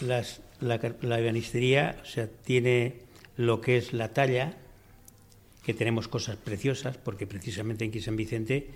la, 0.00 0.24
la 0.60 1.18
ebanistería, 1.20 1.96
o 2.02 2.06
sea, 2.06 2.28
tiene 2.28 2.94
lo 3.36 3.60
que 3.60 3.76
es 3.76 3.92
la 3.92 4.14
talla, 4.14 4.56
que 5.64 5.74
tenemos 5.74 6.08
cosas 6.08 6.36
preciosas, 6.36 6.96
porque 6.96 7.26
precisamente 7.26 7.84
aquí 7.84 7.98
en 7.98 8.04
San 8.04 8.16
Vicente 8.16 8.68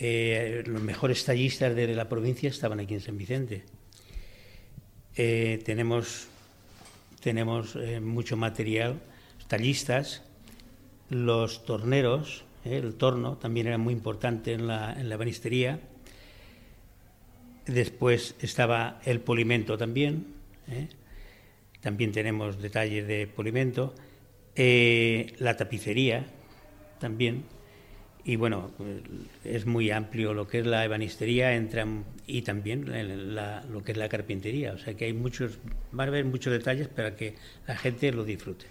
eh, 0.00 0.62
los 0.66 0.82
mejores 0.82 1.24
tallistas 1.24 1.74
de 1.74 1.94
la 1.94 2.08
provincia 2.08 2.48
estaban 2.48 2.80
aquí 2.80 2.94
en 2.94 3.00
San 3.00 3.16
Vicente. 3.16 3.62
Tenemos 5.14 6.28
tenemos 7.20 7.76
mucho 8.00 8.36
material, 8.36 8.98
tallistas, 9.52 10.22
los 11.10 11.66
torneros, 11.66 12.42
el 12.64 12.94
torno 12.94 13.36
también 13.36 13.66
era 13.66 13.76
muy 13.76 13.92
importante 13.92 14.54
en 14.54 14.66
la, 14.66 14.98
en 14.98 15.10
la 15.10 15.18
banistería. 15.18 15.78
Después 17.66 18.34
estaba 18.40 18.98
el 19.04 19.20
polimento 19.20 19.76
también, 19.76 20.24
también 21.82 22.12
tenemos 22.12 22.62
detalles 22.62 23.06
de 23.06 23.26
polimento. 23.26 23.92
la 24.56 25.54
tapicería 25.54 26.24
también, 26.98 27.44
y 28.24 28.36
bueno, 28.36 28.70
es 29.44 29.66
muy 29.66 29.90
amplio 29.90 30.32
lo 30.32 30.48
que 30.48 30.60
es 30.60 30.66
la 30.66 30.82
ebanistería 30.86 31.52
entra, 31.52 31.86
y 32.26 32.40
también 32.40 32.86
lo 33.70 33.84
que 33.84 33.92
es 33.92 33.98
la 33.98 34.08
carpintería. 34.08 34.72
O 34.72 34.78
sea 34.78 34.94
que 34.94 35.04
hay 35.04 35.12
muchos, 35.12 35.58
va 35.92 36.04
a 36.04 36.06
haber 36.06 36.24
muchos 36.24 36.54
detalles 36.54 36.88
para 36.88 37.16
que 37.16 37.34
la 37.66 37.76
gente 37.76 38.12
lo 38.12 38.24
disfrute. 38.24 38.64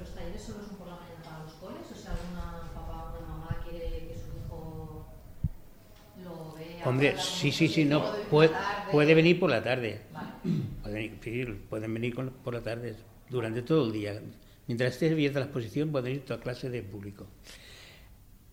¿Los 0.00 0.14
talleres 0.14 0.42
solo 0.42 0.58
son 0.66 0.76
por 0.76 0.88
la 0.88 0.96
mañana 0.96 1.22
para 1.24 1.38
los 1.44 1.52
coles? 1.54 1.82
O 1.90 1.94
sea, 1.94 2.12
¿alguna 2.12 2.44
papá 2.74 3.14
o 3.16 3.22
mamá 3.26 3.50
quiere 3.68 3.88
que 4.08 4.14
su 4.14 4.30
hijo 4.38 5.06
lo 6.22 6.54
vea? 6.54 6.75
Hombre, 6.86 7.16
sí, 7.18 7.50
sí, 7.50 7.66
sí, 7.66 7.84
no, 7.84 8.14
puede, 8.30 9.14
venir 9.14 9.40
por 9.40 9.50
la 9.50 9.62
tarde. 9.62 10.02
Pueden, 10.82 11.58
pueden 11.68 11.92
venir 11.92 12.14
por 12.14 12.54
la 12.54 12.62
tarde 12.62 12.94
durante 13.28 13.62
todo 13.62 13.86
el 13.86 13.92
día 13.92 14.20
Mientras 14.68 14.94
esté 14.94 15.10
abierta 15.10 15.40
la 15.40 15.46
exposición 15.46 15.90
puede 15.90 16.12
ir 16.12 16.24
toda 16.24 16.40
clase 16.40 16.70
de 16.70 16.82
público. 16.82 17.26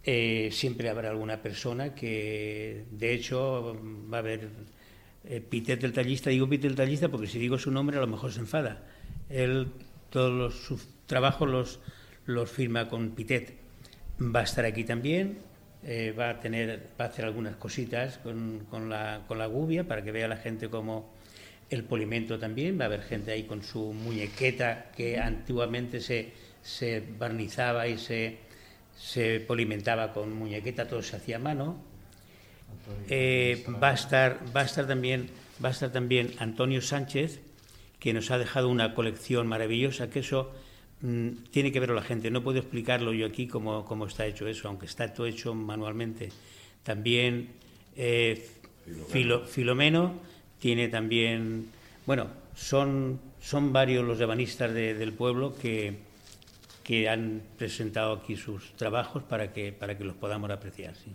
Eh, 0.03 0.49
siempre 0.51 0.89
habrá 0.89 1.09
alguna 1.09 1.41
persona 1.41 1.95
que, 1.95 2.85
de 2.91 3.13
hecho, 3.13 3.77
va 4.11 4.17
a 4.17 4.19
haber 4.19 4.49
eh, 5.25 5.39
Pitet 5.39 5.83
el 5.83 5.93
tallista, 5.93 6.29
digo 6.29 6.49
Pitet 6.49 6.71
el 6.71 6.75
tallista 6.75 7.09
porque 7.09 7.27
si 7.27 7.39
digo 7.39 7.57
su 7.57 7.71
nombre 7.71 7.97
a 7.97 8.01
lo 8.01 8.07
mejor 8.07 8.31
se 8.31 8.39
enfada. 8.39 8.83
Él 9.29 9.67
todos 10.09 10.55
sus 10.55 10.87
trabajos 11.07 11.49
los, 11.49 11.79
los 12.25 12.51
firma 12.51 12.89
con 12.89 13.11
Pitet. 13.11 13.55
Va 14.19 14.41
a 14.41 14.43
estar 14.43 14.65
aquí 14.65 14.83
también, 14.83 15.39
eh, 15.85 16.13
va 16.17 16.29
a 16.29 16.39
tener, 16.39 16.91
va 16.99 17.05
a 17.05 17.07
hacer 17.09 17.25
algunas 17.25 17.55
cositas 17.55 18.17
con, 18.19 18.65
con, 18.69 18.89
la, 18.89 19.21
con 19.27 19.37
la 19.37 19.47
gubia 19.47 19.83
para 19.85 20.03
que 20.03 20.11
vea 20.11 20.27
la 20.27 20.37
gente 20.37 20.69
cómo 20.69 21.11
el 21.69 21.83
polimento 21.83 22.39
también, 22.39 22.79
va 22.79 22.83
a 22.83 22.87
haber 22.87 23.01
gente 23.01 23.31
ahí 23.31 23.43
con 23.43 23.63
su 23.63 23.93
muñequeta 23.93 24.91
que 24.95 25.19
antiguamente 25.19 25.99
se, 25.99 26.31
se 26.61 27.03
barnizaba 27.17 27.87
y 27.87 27.97
se, 27.97 28.37
se 28.97 29.39
polimentaba 29.39 30.13
con 30.13 30.33
muñequeta, 30.33 30.87
todo 30.87 31.01
se 31.01 31.15
hacía 31.15 31.37
a 31.37 31.39
mano. 31.39 31.77
Eh, 33.09 33.65
va, 33.81 33.89
a 33.89 33.93
estar, 33.93 34.39
va, 34.55 34.61
a 34.61 34.65
estar 34.65 34.87
también, 34.87 35.29
va 35.63 35.69
a 35.69 35.71
estar 35.71 35.91
también 35.91 36.31
Antonio 36.37 36.81
Sánchez, 36.81 37.39
que 37.99 38.13
nos 38.13 38.31
ha 38.31 38.37
dejado 38.37 38.69
una 38.69 38.93
colección 38.93 39.47
maravillosa, 39.47 40.09
que 40.09 40.19
eso 40.19 40.51
tiene 41.51 41.71
que 41.71 41.79
verlo 41.79 41.95
la 41.95 42.01
gente. 42.01 42.31
No 42.31 42.43
puedo 42.43 42.59
explicarlo 42.59 43.13
yo 43.13 43.25
aquí 43.25 43.47
cómo, 43.47 43.83
cómo, 43.85 44.07
está 44.07 44.25
hecho 44.25 44.47
eso, 44.47 44.67
aunque 44.67 44.85
está 44.85 45.13
todo 45.13 45.27
hecho 45.27 45.53
manualmente. 45.53 46.29
También 46.83 47.49
eh, 47.95 48.47
Filomeno 49.47 50.13
tiene 50.59 50.87
también, 50.87 51.69
bueno, 52.05 52.27
son, 52.55 53.19
son 53.41 53.73
varios 53.73 54.05
los 54.05 54.19
ebanistas 54.21 54.73
del 54.73 55.11
pueblo 55.11 55.55
que, 55.55 55.97
que 56.83 57.09
han 57.09 57.41
presentado 57.57 58.13
aquí 58.13 58.37
sus 58.37 58.71
trabajos 58.77 59.23
para 59.23 59.51
que, 59.51 59.73
para 59.73 59.97
que 59.97 60.05
los 60.05 60.15
podamos 60.15 60.49
apreciar. 60.51 60.95
Sí. 60.95 61.11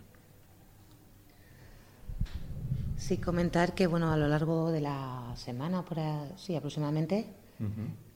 Sí, 2.99 3.17
comentar 3.17 3.75
que 3.75 3.87
bueno, 3.87 4.13
a 4.13 4.17
lo 4.19 4.29
largo 4.29 4.71
de 4.71 4.83
la 4.83 5.33
semana, 5.37 5.83
por 5.83 5.99
sí, 6.37 6.57
aproximadamente, 6.57 7.27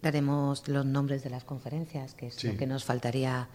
daremos 0.01 0.67
los 0.69 0.85
nombres 0.85 1.23
de 1.23 1.31
las 1.31 1.45
conferencias, 1.45 2.15
que 2.15 2.29
es 2.29 2.45
lo 2.45 2.57
que 2.57 2.67
nos 2.67 2.85
faltaría 2.85 3.49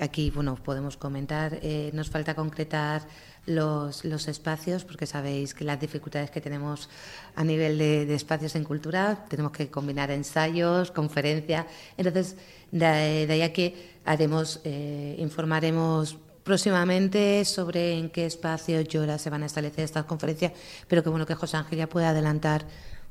aquí. 0.00 0.30
Bueno, 0.30 0.56
podemos 0.56 0.96
comentar. 0.96 1.58
Eh, 1.62 1.90
nos 1.92 2.10
falta 2.10 2.34
concretar 2.34 3.06
los, 3.46 4.04
los, 4.04 4.28
espacios, 4.28 4.84
porque 4.84 5.06
sabéis 5.06 5.54
que 5.54 5.64
las 5.64 5.80
dificultades 5.80 6.30
que 6.30 6.40
tenemos 6.40 6.88
a 7.34 7.44
nivel 7.44 7.78
de, 7.78 8.14
espacios 8.14 8.56
en 8.56 8.64
cultura, 8.64 9.26
tenemos 9.28 9.52
que 9.52 9.70
combinar 9.70 10.10
ensayos, 10.10 10.90
conferencias. 10.90 11.66
Entonces, 11.96 12.36
de, 12.70 12.86
ahí 12.86 13.42
a 13.42 13.52
que 13.52 13.98
haremos, 14.04 14.60
eh, 14.64 15.16
informaremos 15.18 16.16
próximamente 16.44 17.44
sobre 17.44 17.98
en 17.98 18.10
qué 18.10 18.26
espacios 18.26 18.84
y 18.84 19.18
se 19.18 19.30
van 19.30 19.42
a 19.42 19.46
establecer 19.46 19.84
estas 19.84 20.04
conferencias, 20.04 20.52
pero 20.86 21.02
que 21.02 21.08
bueno 21.08 21.26
que 21.26 21.34
José 21.34 21.56
Ángel 21.56 21.78
ya 21.78 21.88
pueda 21.88 22.10
adelantar 22.10 22.66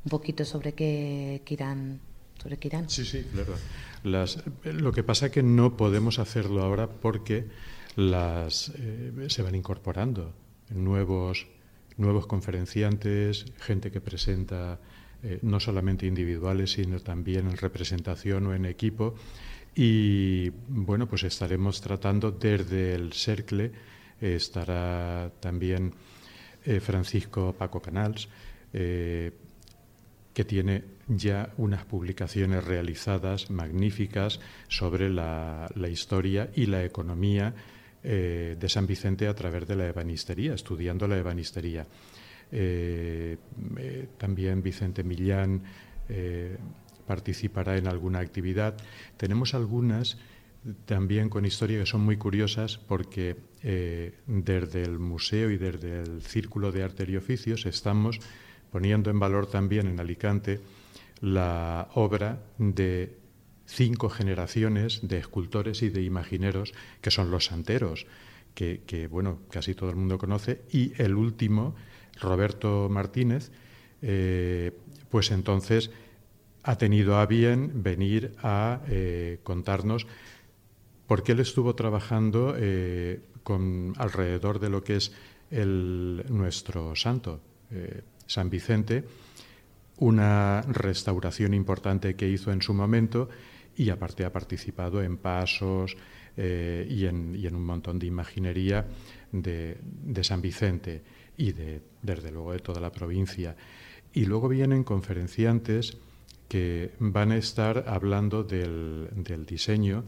un 0.05 0.09
poquito 0.09 0.45
sobre 0.45 0.73
qué, 0.73 1.41
irán. 1.47 1.99
Sobre. 2.41 2.58
Sí, 2.89 3.06
sí, 3.06 3.26
claro. 3.32 3.56
Las, 4.04 4.43
lo 4.65 4.91
que 4.91 5.04
pasa 5.04 5.28
es 5.28 5.32
que 5.32 5.43
no 5.43 5.78
podemos 5.78 6.19
hacerlo 6.19 6.62
ahora 6.62 6.89
porque 6.89 7.48
las, 7.96 8.72
eh, 8.76 9.12
se 9.28 9.41
van 9.41 9.56
incorporando 9.56 10.34
nuevos, 10.69 11.48
nuevos 11.98 12.28
conferenciantes, 12.28 13.46
gente 13.60 13.91
que 13.91 14.02
presenta 14.02 14.80
eh, 15.24 15.39
no 15.41 15.60
solamente 15.60 16.06
individuales, 16.06 16.72
sino 16.72 17.00
también 17.00 17.48
en 17.48 17.58
representación 17.58 18.48
o 18.48 18.54
en 18.54 18.65
equipo. 18.65 19.15
Y 19.76 20.50
bueno, 20.67 21.08
pues 21.08 21.24
estaremos 21.24 21.82
tratando 21.82 22.32
desde 22.32 22.93
el 22.93 23.13
CERCLE, 23.13 23.72
estará 24.19 25.32
también 25.39 25.93
eh, 26.65 26.80
Francisco 26.80 27.56
Paco 27.58 27.82
Canals, 27.82 28.28
que 28.74 29.32
tiene 30.48 30.84
ya 31.08 31.50
unas 31.58 31.86
publicaciones 31.86 32.63
realizadas 32.63 33.50
magníficas 33.50 34.39
sobre 34.68 35.10
la, 35.10 35.70
historia 35.92 36.50
y 36.56 36.66
la 36.68 36.84
economía 36.84 37.54
eh, 38.04 38.56
de 38.60 38.70
San 38.70 38.88
Vicente 38.88 39.28
a 39.28 39.36
través 39.36 39.68
de 39.68 39.76
la 39.76 39.88
ebanistería, 39.88 40.54
estudiando 40.54 41.08
la 41.08 41.18
ebanistería. 41.18 41.86
Eh, 42.52 43.38
eh, 43.78 44.08
también 44.18 44.62
Vicente 44.62 45.04
Millán 45.04 45.63
participará 47.08 47.78
en 47.78 47.88
alguna 47.88 48.20
actividad. 48.20 48.76
Tenemos 49.18 49.54
algunas 49.54 50.18
también 50.86 51.30
con 51.30 51.46
historia 51.46 51.80
que 51.80 51.86
son 51.86 52.02
muy 52.02 52.18
curiosas 52.18 52.78
porque 52.78 53.36
desde 53.62 54.84
el 54.84 55.00
museo 55.00 55.50
y 55.50 55.58
desde 55.58 56.02
el 56.02 56.22
Círculo 56.22 56.72
de 56.72 56.84
Arte 56.84 57.06
y 57.10 57.16
Oficios 57.16 57.66
estamos 57.66 58.20
poniendo 58.72 59.10
en 59.10 59.20
valor 59.20 59.48
también 59.48 59.88
en 59.88 60.00
Alicante 60.00 60.60
la 61.23 61.88
obra 61.93 62.43
de 62.57 63.17
cinco 63.65 64.09
generaciones 64.09 64.99
de 65.07 65.19
escultores 65.19 65.81
y 65.81 65.89
de 65.89 66.03
imagineros 66.03 66.73
que 66.99 67.12
son 67.12 67.31
los 67.31 67.45
santeros, 67.45 68.05
que, 68.53 69.07
bueno, 69.09 69.39
casi 69.49 69.73
todo 69.73 69.89
el 69.89 69.95
mundo 69.95 70.17
conoce, 70.17 70.63
y 70.69 70.91
el 71.01 71.15
último, 71.15 71.75
Roberto 72.19 72.89
Martínez, 72.91 73.51
eh, 74.01 74.73
pues 75.09 75.31
entonces 75.31 75.91
ha 76.62 76.77
tenido 76.77 77.17
a 77.17 77.25
bien 77.25 77.83
venir 77.83 78.36
a 78.43 78.81
eh, 78.89 79.39
contarnos 79.43 80.05
por 81.07 81.23
qué 81.23 81.31
él 81.31 81.39
estuvo 81.39 81.73
trabajando 81.73 82.53
eh, 82.57 83.21
con, 83.43 83.93
alrededor 83.97 84.59
de 84.59 84.69
lo 84.69 84.83
que 84.83 84.97
es 84.97 85.13
el, 85.51 86.25
nuestro 86.27 86.97
santo, 86.97 87.39
San 88.27 88.49
Vicente, 88.49 89.05
una 90.04 90.62
restauración 90.63 91.54
importante 91.54 92.16
que 92.16 92.28
hizo 92.28 92.52
en 92.52 92.62
su 92.62 92.74
momento 92.74 93.30
y 93.78 93.89
aparte 93.89 94.26
ha 94.26 94.34
participado 94.34 95.02
en 95.02 95.16
pasos 95.18 95.96
eh, 96.36 96.86
y, 96.89 97.06
en, 97.06 97.56
un 97.56 97.66
montón 97.66 98.00
de 98.00 98.08
imaginería 98.08 98.86
de, 99.32 99.78
San 100.22 100.42
Vicente 100.42 101.02
y 101.38 101.54
de, 101.54 101.82
desde 102.02 102.32
luego 102.32 102.52
de 102.52 102.60
toda 102.60 102.82
la 102.82 102.92
provincia. 102.92 103.56
Y 104.13 104.26
luego 104.26 104.50
vienen 104.50 104.84
conferenciantes 104.84 105.98
que 106.50 106.92
van 107.00 107.32
a 107.32 107.38
estar 107.38 107.86
hablando 107.88 108.44
del, 108.44 109.08
diseño 109.48 110.04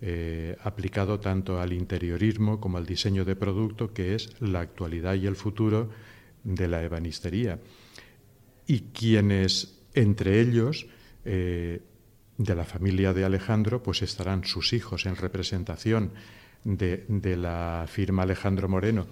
eh, 0.00 0.56
aplicado 0.64 1.20
tanto 1.20 1.60
al 1.60 1.72
interiorismo 1.72 2.60
como 2.60 2.76
al 2.76 2.86
diseño 2.86 3.24
de 3.24 3.36
producto, 3.36 3.92
que 3.92 4.16
es 4.16 4.34
la 4.40 4.60
actualidad 4.60 5.14
y 5.14 5.26
el 5.26 5.36
futuro 5.36 5.90
de 6.42 6.66
la 6.66 6.82
ebanistería. 6.82 7.60
Y 8.68 8.80
quienes, 8.92 9.80
entre 9.94 10.40
ellos, 10.40 10.86
eh, 11.24 11.80
de 12.36 12.54
la 12.54 12.64
familia 12.64 13.14
de 13.14 13.24
Alejandro, 13.24 13.82
pues 13.82 14.02
estarán 14.02 14.44
sus 14.44 14.74
hijos 14.74 15.06
en 15.06 15.16
representación 15.16 16.12
de, 16.64 17.36
la 17.36 17.86
firma 17.88 18.24
Alejandro 18.24 18.68
Moreno, 18.68 19.06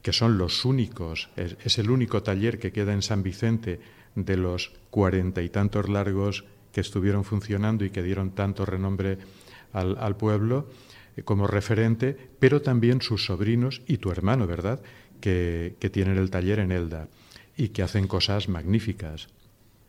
que 0.00 0.12
son 0.12 0.38
los 0.38 0.64
únicos, 0.64 1.28
es, 1.36 1.78
el 1.78 1.90
único 1.90 2.22
taller 2.22 2.60
que 2.60 2.70
queda 2.70 2.92
en 2.92 3.02
San 3.02 3.24
Vicente 3.24 3.80
de 4.14 4.36
los 4.36 4.72
cuarenta 4.90 5.42
y 5.42 5.48
tantos 5.48 5.88
largos 5.88 6.44
que 6.72 6.80
estuvieron 6.80 7.24
funcionando 7.24 7.84
y 7.84 7.90
que 7.90 8.02
dieron 8.02 8.30
tanto 8.30 8.64
renombre 8.64 9.18
al, 9.72 10.16
pueblo 10.16 10.70
eh, 11.16 11.22
como 11.24 11.48
referente, 11.48 12.16
pero 12.38 12.62
también 12.62 13.02
sus 13.02 13.24
sobrinos 13.26 13.82
y 13.88 13.96
tu 13.96 14.12
hermano, 14.12 14.46
¿verdad?, 14.46 14.80
que, 15.20 15.74
que 15.80 15.90
tienen 15.90 16.16
el 16.16 16.30
taller 16.30 16.60
en 16.60 16.70
Elda 16.70 17.08
y 17.56 17.68
que 17.68 17.82
hacen 17.82 18.06
cosas 18.06 18.48
magníficas. 18.48 19.28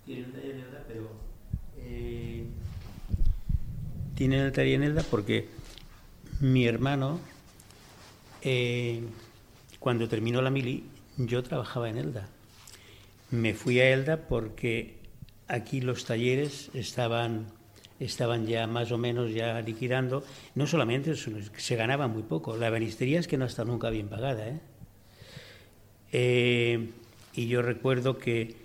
Tienen 0.05 0.25
el 0.25 0.31
taller 0.31 0.55
en 0.55 0.59
Elda, 0.61 0.83
pero 0.87 1.11
eh, 1.77 2.45
tienen 4.15 4.51
taller 4.51 4.75
en 4.75 4.83
Elda 4.83 5.03
porque 5.09 5.47
mi 6.39 6.65
hermano, 6.65 7.19
eh, 8.41 9.01
cuando 9.79 10.07
terminó 10.07 10.41
la 10.41 10.49
mili, 10.49 10.83
yo 11.17 11.43
trabajaba 11.43 11.89
en 11.89 11.97
Elda. 11.97 12.27
Me 13.31 13.53
fui 13.53 13.79
a 13.79 13.89
Elda 13.91 14.17
porque 14.17 14.97
aquí 15.47 15.81
los 15.81 16.05
talleres 16.05 16.69
estaban 16.73 17.47
estaban 17.99 18.47
ya 18.47 18.67
más 18.67 18.91
o 18.91 18.97
menos 18.97 19.33
ya 19.33 19.59
liquidando. 19.61 20.23
No 20.55 20.67
solamente 20.67 21.13
se 21.15 21.75
ganaba 21.75 22.07
muy 22.07 22.23
poco. 22.23 22.57
La 22.57 22.69
banistería 22.69 23.19
es 23.19 23.27
que 23.27 23.37
no 23.37 23.45
está 23.45 23.63
nunca 23.63 23.89
bien 23.89 24.09
pagada. 24.09 24.47
¿eh? 24.47 24.59
Eh, 26.11 26.89
y 27.35 27.47
yo 27.47 27.61
recuerdo 27.61 28.17
que 28.17 28.55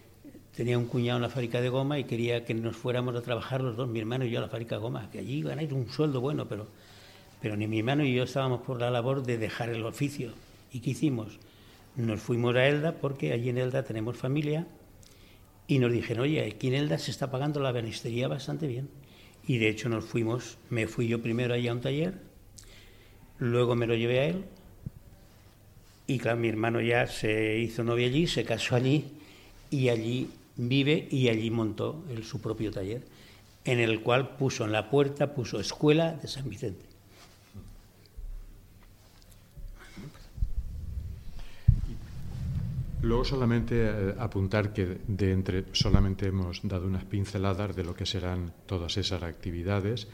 tenía 0.54 0.76
un 0.76 0.86
cuñado 0.86 1.18
en 1.18 1.22
la 1.22 1.28
fábrica 1.28 1.60
de 1.60 1.68
goma 1.68 1.98
y 1.98 2.04
quería 2.04 2.44
que 2.44 2.54
nos 2.54 2.76
fuéramos 2.76 3.14
a 3.14 3.22
trabajar 3.22 3.62
los 3.62 3.76
dos, 3.76 3.88
mi 3.88 4.00
hermano 4.00 4.24
y 4.24 4.30
yo, 4.30 4.38
a 4.38 4.42
la 4.42 4.48
fábrica 4.48 4.74
de 4.76 4.82
goma, 4.82 5.10
que 5.10 5.20
allí 5.20 5.42
ganáis 5.42 5.72
un 5.72 5.88
sueldo 5.88 6.20
bueno, 6.20 6.48
pero, 6.48 6.66
pero 7.40 7.56
ni 7.56 7.66
mi 7.66 7.78
hermano 7.78 8.04
y 8.04 8.14
yo 8.14 8.24
estábamos 8.24 8.62
por 8.62 8.80
la 8.80 8.90
labor 8.90 9.22
de 9.22 9.38
dejar 9.38 9.70
el 9.70 9.84
oficio. 9.84 10.32
¿Y 10.72 10.80
qué 10.80 10.90
hicimos? 10.90 11.38
Nos 11.96 12.20
fuimos 12.20 12.54
a 12.56 12.66
Elda 12.66 12.92
porque 12.92 13.32
allí 13.32 13.48
en 13.48 13.58
Elda 13.58 13.84
tenemos 13.84 14.16
familia 14.16 14.66
y 15.66 15.78
nos 15.78 15.92
dijeron, 15.92 16.24
oye, 16.24 16.44
aquí 16.44 16.68
en 16.68 16.74
Elda 16.74 16.98
se 16.98 17.10
está 17.10 17.30
pagando 17.30 17.60
la 17.60 17.72
banistería 17.72 18.28
bastante 18.28 18.66
bien. 18.66 18.88
Y 19.46 19.58
de 19.58 19.68
hecho 19.68 19.88
nos 19.88 20.04
fuimos, 20.04 20.58
me 20.68 20.86
fui 20.86 21.08
yo 21.08 21.22
primero 21.22 21.54
allí 21.54 21.68
a 21.68 21.72
un 21.72 21.80
taller, 21.80 22.20
luego 23.38 23.74
me 23.76 23.86
lo 23.86 23.94
llevé 23.94 24.20
a 24.20 24.24
él 24.26 24.44
y 26.08 26.18
claro, 26.18 26.38
mi 26.38 26.48
hermano 26.48 26.80
ya 26.80 27.06
se 27.06 27.58
hizo 27.58 27.84
novia 27.84 28.06
allí, 28.06 28.26
se 28.26 28.42
casó 28.42 28.74
allí 28.74 29.04
y 29.70 29.90
allí 29.90 30.30
vive 30.56 31.06
y 31.10 31.28
allí 31.28 31.50
montó 31.50 32.02
su 32.22 32.40
propio 32.40 32.70
taller, 32.70 33.02
en 33.66 33.78
el 33.78 34.00
cual 34.00 34.36
puso 34.36 34.64
en 34.64 34.72
la 34.72 34.88
puerta, 34.88 35.34
puso 35.34 35.60
Escuela 35.60 36.14
de 36.14 36.26
San 36.26 36.48
Vicente. 36.48 36.82
Luego 43.02 43.26
solamente 43.26 43.74
eh, 43.78 44.14
apuntar 44.18 44.72
que 44.72 44.98
de 45.06 45.32
entre 45.32 45.64
solamente 45.72 46.26
hemos 46.26 46.66
dado 46.66 46.86
unas 46.86 47.04
pinceladas 47.04 47.76
de 47.76 47.84
lo 47.84 47.94
que 47.94 48.06
serán 48.06 48.54
todas 48.64 48.96
esas 48.96 49.22
actividades, 49.22 50.08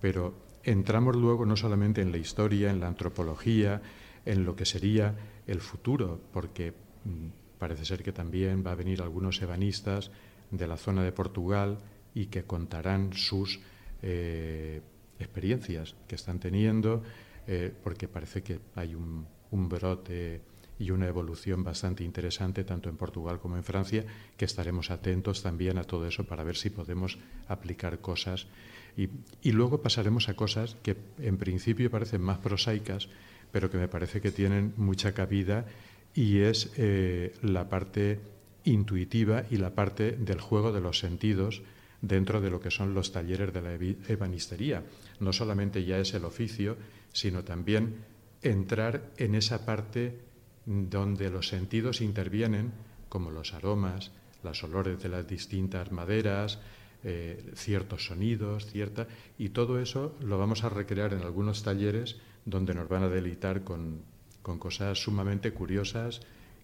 pero 0.00 0.34
entramos 0.64 1.14
luego 1.14 1.44
no 1.44 1.54
solamente 1.54 2.00
en 2.00 2.12
la 2.12 2.18
historia, 2.18 2.70
en 2.70 2.80
la 2.80 2.88
antropología, 2.88 3.82
en 4.24 4.46
lo 4.46 4.56
que 4.56 4.64
sería 4.64 5.14
el 5.46 5.60
futuro, 5.60 6.20
porque 6.32 6.72
mm, 7.04 7.58
parece 7.58 7.84
ser 7.84 8.02
que 8.02 8.12
también 8.12 8.64
va 8.66 8.72
a 8.72 8.74
venir 8.74 9.02
algunos 9.02 9.40
ebanistas 9.42 10.10
de 10.50 10.66
la 10.66 10.76
zona 10.76 11.02
de 11.02 11.12
Portugal 11.12 11.78
y 12.14 12.26
que 12.26 12.44
contarán 12.44 13.12
sus 13.12 13.60
eh, 14.02 14.80
experiencias 15.18 15.96
que 16.06 16.14
están 16.14 16.38
teniendo, 16.38 17.02
eh, 17.46 17.72
porque 17.82 18.08
parece 18.08 18.42
que 18.42 18.60
hay 18.74 18.94
un, 18.94 19.26
brote 19.50 20.42
y 20.80 20.90
una 20.90 21.06
evolución 21.06 21.62
bastante 21.62 22.02
interesante 22.02 22.64
tanto 22.64 22.88
en 22.88 22.96
Portugal 22.96 23.38
como 23.38 23.56
en 23.56 23.62
Francia, 23.62 24.04
que 24.36 24.44
estaremos 24.44 24.90
atentos 24.90 25.42
también 25.42 25.78
a 25.78 25.84
todo 25.84 26.08
eso 26.08 26.24
para 26.24 26.42
ver 26.42 26.56
si 26.56 26.70
podemos 26.70 27.18
aplicar 27.46 28.00
cosas. 28.00 28.48
Y, 28.96 29.52
luego 29.52 29.82
pasaremos 29.82 30.28
a 30.28 30.34
cosas 30.34 30.76
que 30.82 30.96
en 31.18 31.36
principio 31.36 31.90
parecen 31.90 32.22
más 32.22 32.38
prosaicas, 32.38 33.08
pero 33.50 33.70
que 33.70 33.78
me 33.78 33.88
parece 33.88 34.20
que 34.20 34.30
tienen 34.30 34.72
mucha 34.76 35.12
cabida 35.14 35.66
y 36.14 36.38
es 36.38 36.72
eh, 36.76 37.34
la 37.42 37.68
parte 37.68 38.20
intuitiva 38.64 39.44
y 39.50 39.56
la 39.56 39.74
parte 39.74 40.12
del 40.12 40.40
juego 40.40 40.72
de 40.72 40.80
los 40.80 40.98
sentidos 40.98 41.62
dentro 42.00 42.40
de 42.40 42.50
lo 42.50 42.60
que 42.60 42.70
son 42.70 42.94
los 42.94 43.12
talleres 43.12 43.52
de 43.52 43.62
la 43.62 43.74
ebanistería. 43.74 44.84
No 45.20 45.32
solamente 45.32 45.84
ya 45.84 45.98
es 45.98 46.14
el 46.14 46.24
oficio, 46.24 46.76
sino 47.12 47.44
también 47.44 47.96
entrar 48.42 49.10
en 49.16 49.34
esa 49.34 49.64
parte 49.64 50.20
donde 50.66 51.30
los 51.30 51.48
sentidos 51.48 52.00
intervienen, 52.00 52.72
como 53.08 53.30
los 53.30 53.54
aromas, 53.54 54.12
los 54.42 54.62
olores 54.64 55.02
de 55.02 55.08
las 55.08 55.26
distintas 55.26 55.90
maderas, 55.92 56.58
eh, 57.04 57.52
ciertos 57.54 58.06
sonidos, 58.06 58.66
cierta, 58.66 59.06
y 59.38 59.50
todo 59.50 59.78
eso 59.78 60.16
lo 60.20 60.38
vamos 60.38 60.64
a 60.64 60.70
recrear 60.70 61.12
en 61.12 61.20
algunos 61.20 61.62
talleres 61.62 62.16
donde 62.46 62.74
nos 62.74 62.88
van 62.88 63.02
a 63.02 63.08
deleitar 63.08 63.62
con, 63.62 64.02
cosas 64.42 64.98
sumamente 64.98 65.52
curiosas 65.52 66.20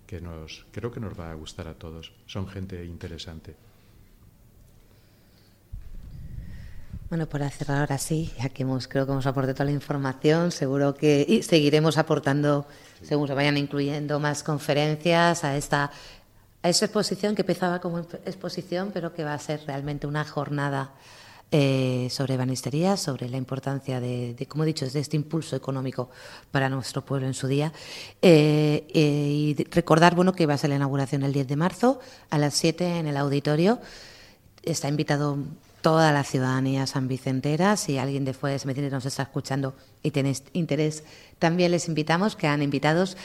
que 0.06 0.20
nos, 0.20 0.66
creo 0.72 0.90
que 0.90 1.00
nos 1.00 1.18
va 1.18 1.30
a 1.30 1.34
gustar 1.34 1.68
a 1.68 1.74
todos. 1.74 2.12
Son 2.26 2.48
gente 2.48 2.84
interesante. 2.84 3.54
Bueno, 7.10 7.28
para 7.28 7.50
cerrar 7.50 7.80
ahora 7.80 7.98
sí, 7.98 8.30
ya 8.38 8.48
que 8.48 8.62
hemos, 8.62 8.86
creo 8.86 9.04
que 9.04 9.12
hemos 9.12 9.26
aportado 9.26 9.54
toda 9.54 9.64
la 9.64 9.72
información, 9.72 10.52
seguro 10.52 10.94
que 10.94 11.42
seguiremos 11.42 11.98
aportando, 11.98 12.66
según 13.02 13.26
se 13.26 13.34
vayan 13.34 13.56
incluyendo 13.56 14.20
más 14.20 14.44
conferencias 14.44 15.42
a 15.42 15.56
esta, 15.56 15.90
a 16.62 16.68
esa 16.68 16.84
exposición 16.84 17.34
que 17.34 17.42
empezaba 17.42 17.80
como 17.80 17.98
exposición, 17.98 18.90
pero 18.92 19.14
que 19.14 19.24
va 19.24 19.34
a 19.34 19.38
ser 19.38 19.62
realmente 19.66 20.06
una 20.06 20.24
jornada 20.24 20.92
eh, 21.52 22.06
sobre 22.10 22.36
banistería, 22.36 22.96
sobre 22.96 23.28
la 23.28 23.36
importancia 23.36 23.98
de, 23.98 24.36
como 24.48 24.62
he 24.62 24.66
dicho, 24.66 24.88
de 24.88 25.00
este 25.00 25.16
impulso 25.16 25.56
económico 25.56 26.10
para 26.52 26.68
nuestro 26.68 27.04
pueblo 27.04 27.26
en 27.26 27.34
su 27.34 27.48
día. 27.48 27.72
Eh, 28.22 28.86
eh, 28.94 29.56
y 29.58 29.64
recordar 29.70 30.14
bueno, 30.14 30.32
que 30.32 30.46
va 30.46 30.54
a 30.54 30.58
ser 30.58 30.70
la 30.70 30.76
inauguración 30.76 31.22
el 31.22 31.32
10 31.32 31.48
de 31.48 31.56
marzo 31.56 31.98
a 32.28 32.38
las 32.38 32.54
7 32.54 32.98
en 32.98 33.08
el 33.08 33.16
auditorio. 33.16 33.80
Está 34.62 34.88
invitado 34.88 35.38
toda 35.80 36.12
la 36.12 36.24
ciudadanía 36.24 36.86
sanvicentera. 36.86 37.76
Si 37.76 37.98
alguien 37.98 38.24
de 38.24 38.34
fuera 38.34 38.52
de 38.52 38.58
San 38.58 38.90
nos 38.90 39.06
está 39.06 39.22
escuchando 39.22 39.74
y 40.02 40.10
tenéis 40.10 40.44
interés, 40.52 41.04
también 41.38 41.72
les 41.72 41.88
invitamos, 41.88 42.36
que 42.36 42.46
han 42.46 42.62
invitados. 42.62 43.16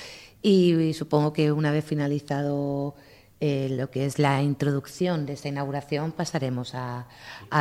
y 0.41 0.93
supongo 0.93 1.34
que 1.34 1.52
una 1.52 1.71
vez 1.71 1.86
finalizado 1.86 2.95
eh, 3.41 3.67
lo 3.69 3.91
que 3.91 4.06
es 4.06 4.17
la 4.17 4.41
introducción 4.41 5.26
de 5.26 5.34
esta 5.34 5.50
inauguración, 5.50 6.13
pasaremos 6.13 6.74
a, 6.74 7.08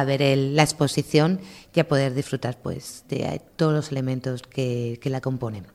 ver 0.07 0.39
la 0.39 0.63
exposición 0.63 1.41
y 1.75 1.81
a 1.81 1.89
poder 1.89 2.15
disfrutar 2.15 2.59
pues, 2.63 3.05
de 3.09 3.41
todos 3.57 3.73
los 3.73 3.91
elementos 3.91 4.43
que, 4.43 5.01
la 5.05 5.21
componen. 5.21 5.67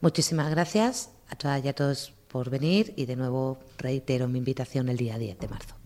Muchísimas 0.00 0.50
gracias 0.50 1.10
a 1.28 1.36
todas 1.36 1.64
y 1.64 1.68
a 1.68 1.74
todos 1.74 2.12
por 2.28 2.50
venir 2.50 2.92
y 2.96 3.06
de 3.06 3.16
nuevo 3.16 3.58
reitero 3.78 4.26
mi 4.28 4.38
invitación 4.38 4.88
el 4.88 4.96
día 4.96 5.16
10 5.16 5.38
de 5.38 5.48
marzo. 5.48 5.76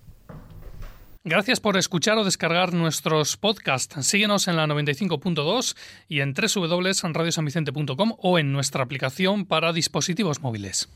Gracias 1.23 1.59
por 1.61 1.77
escuchar 1.77 2.19
o 2.19 2.25
descargar 2.25 2.75
nuestros 2.75 3.37
podcasts. 3.37 4.07
Síguenos 4.07 4.47
en 4.47 4.57
la 4.57 4.67
95.2 4.67 5.77
y 6.09 6.21
en 6.21 6.35
www.radiosanvicente.com 6.35 8.15
o 8.19 8.39
en 8.39 8.53
nuestra 8.53 8.85
aplicación 8.85 9.47
para 9.47 9.73
dispositivos 9.73 10.41
móviles. 10.43 10.91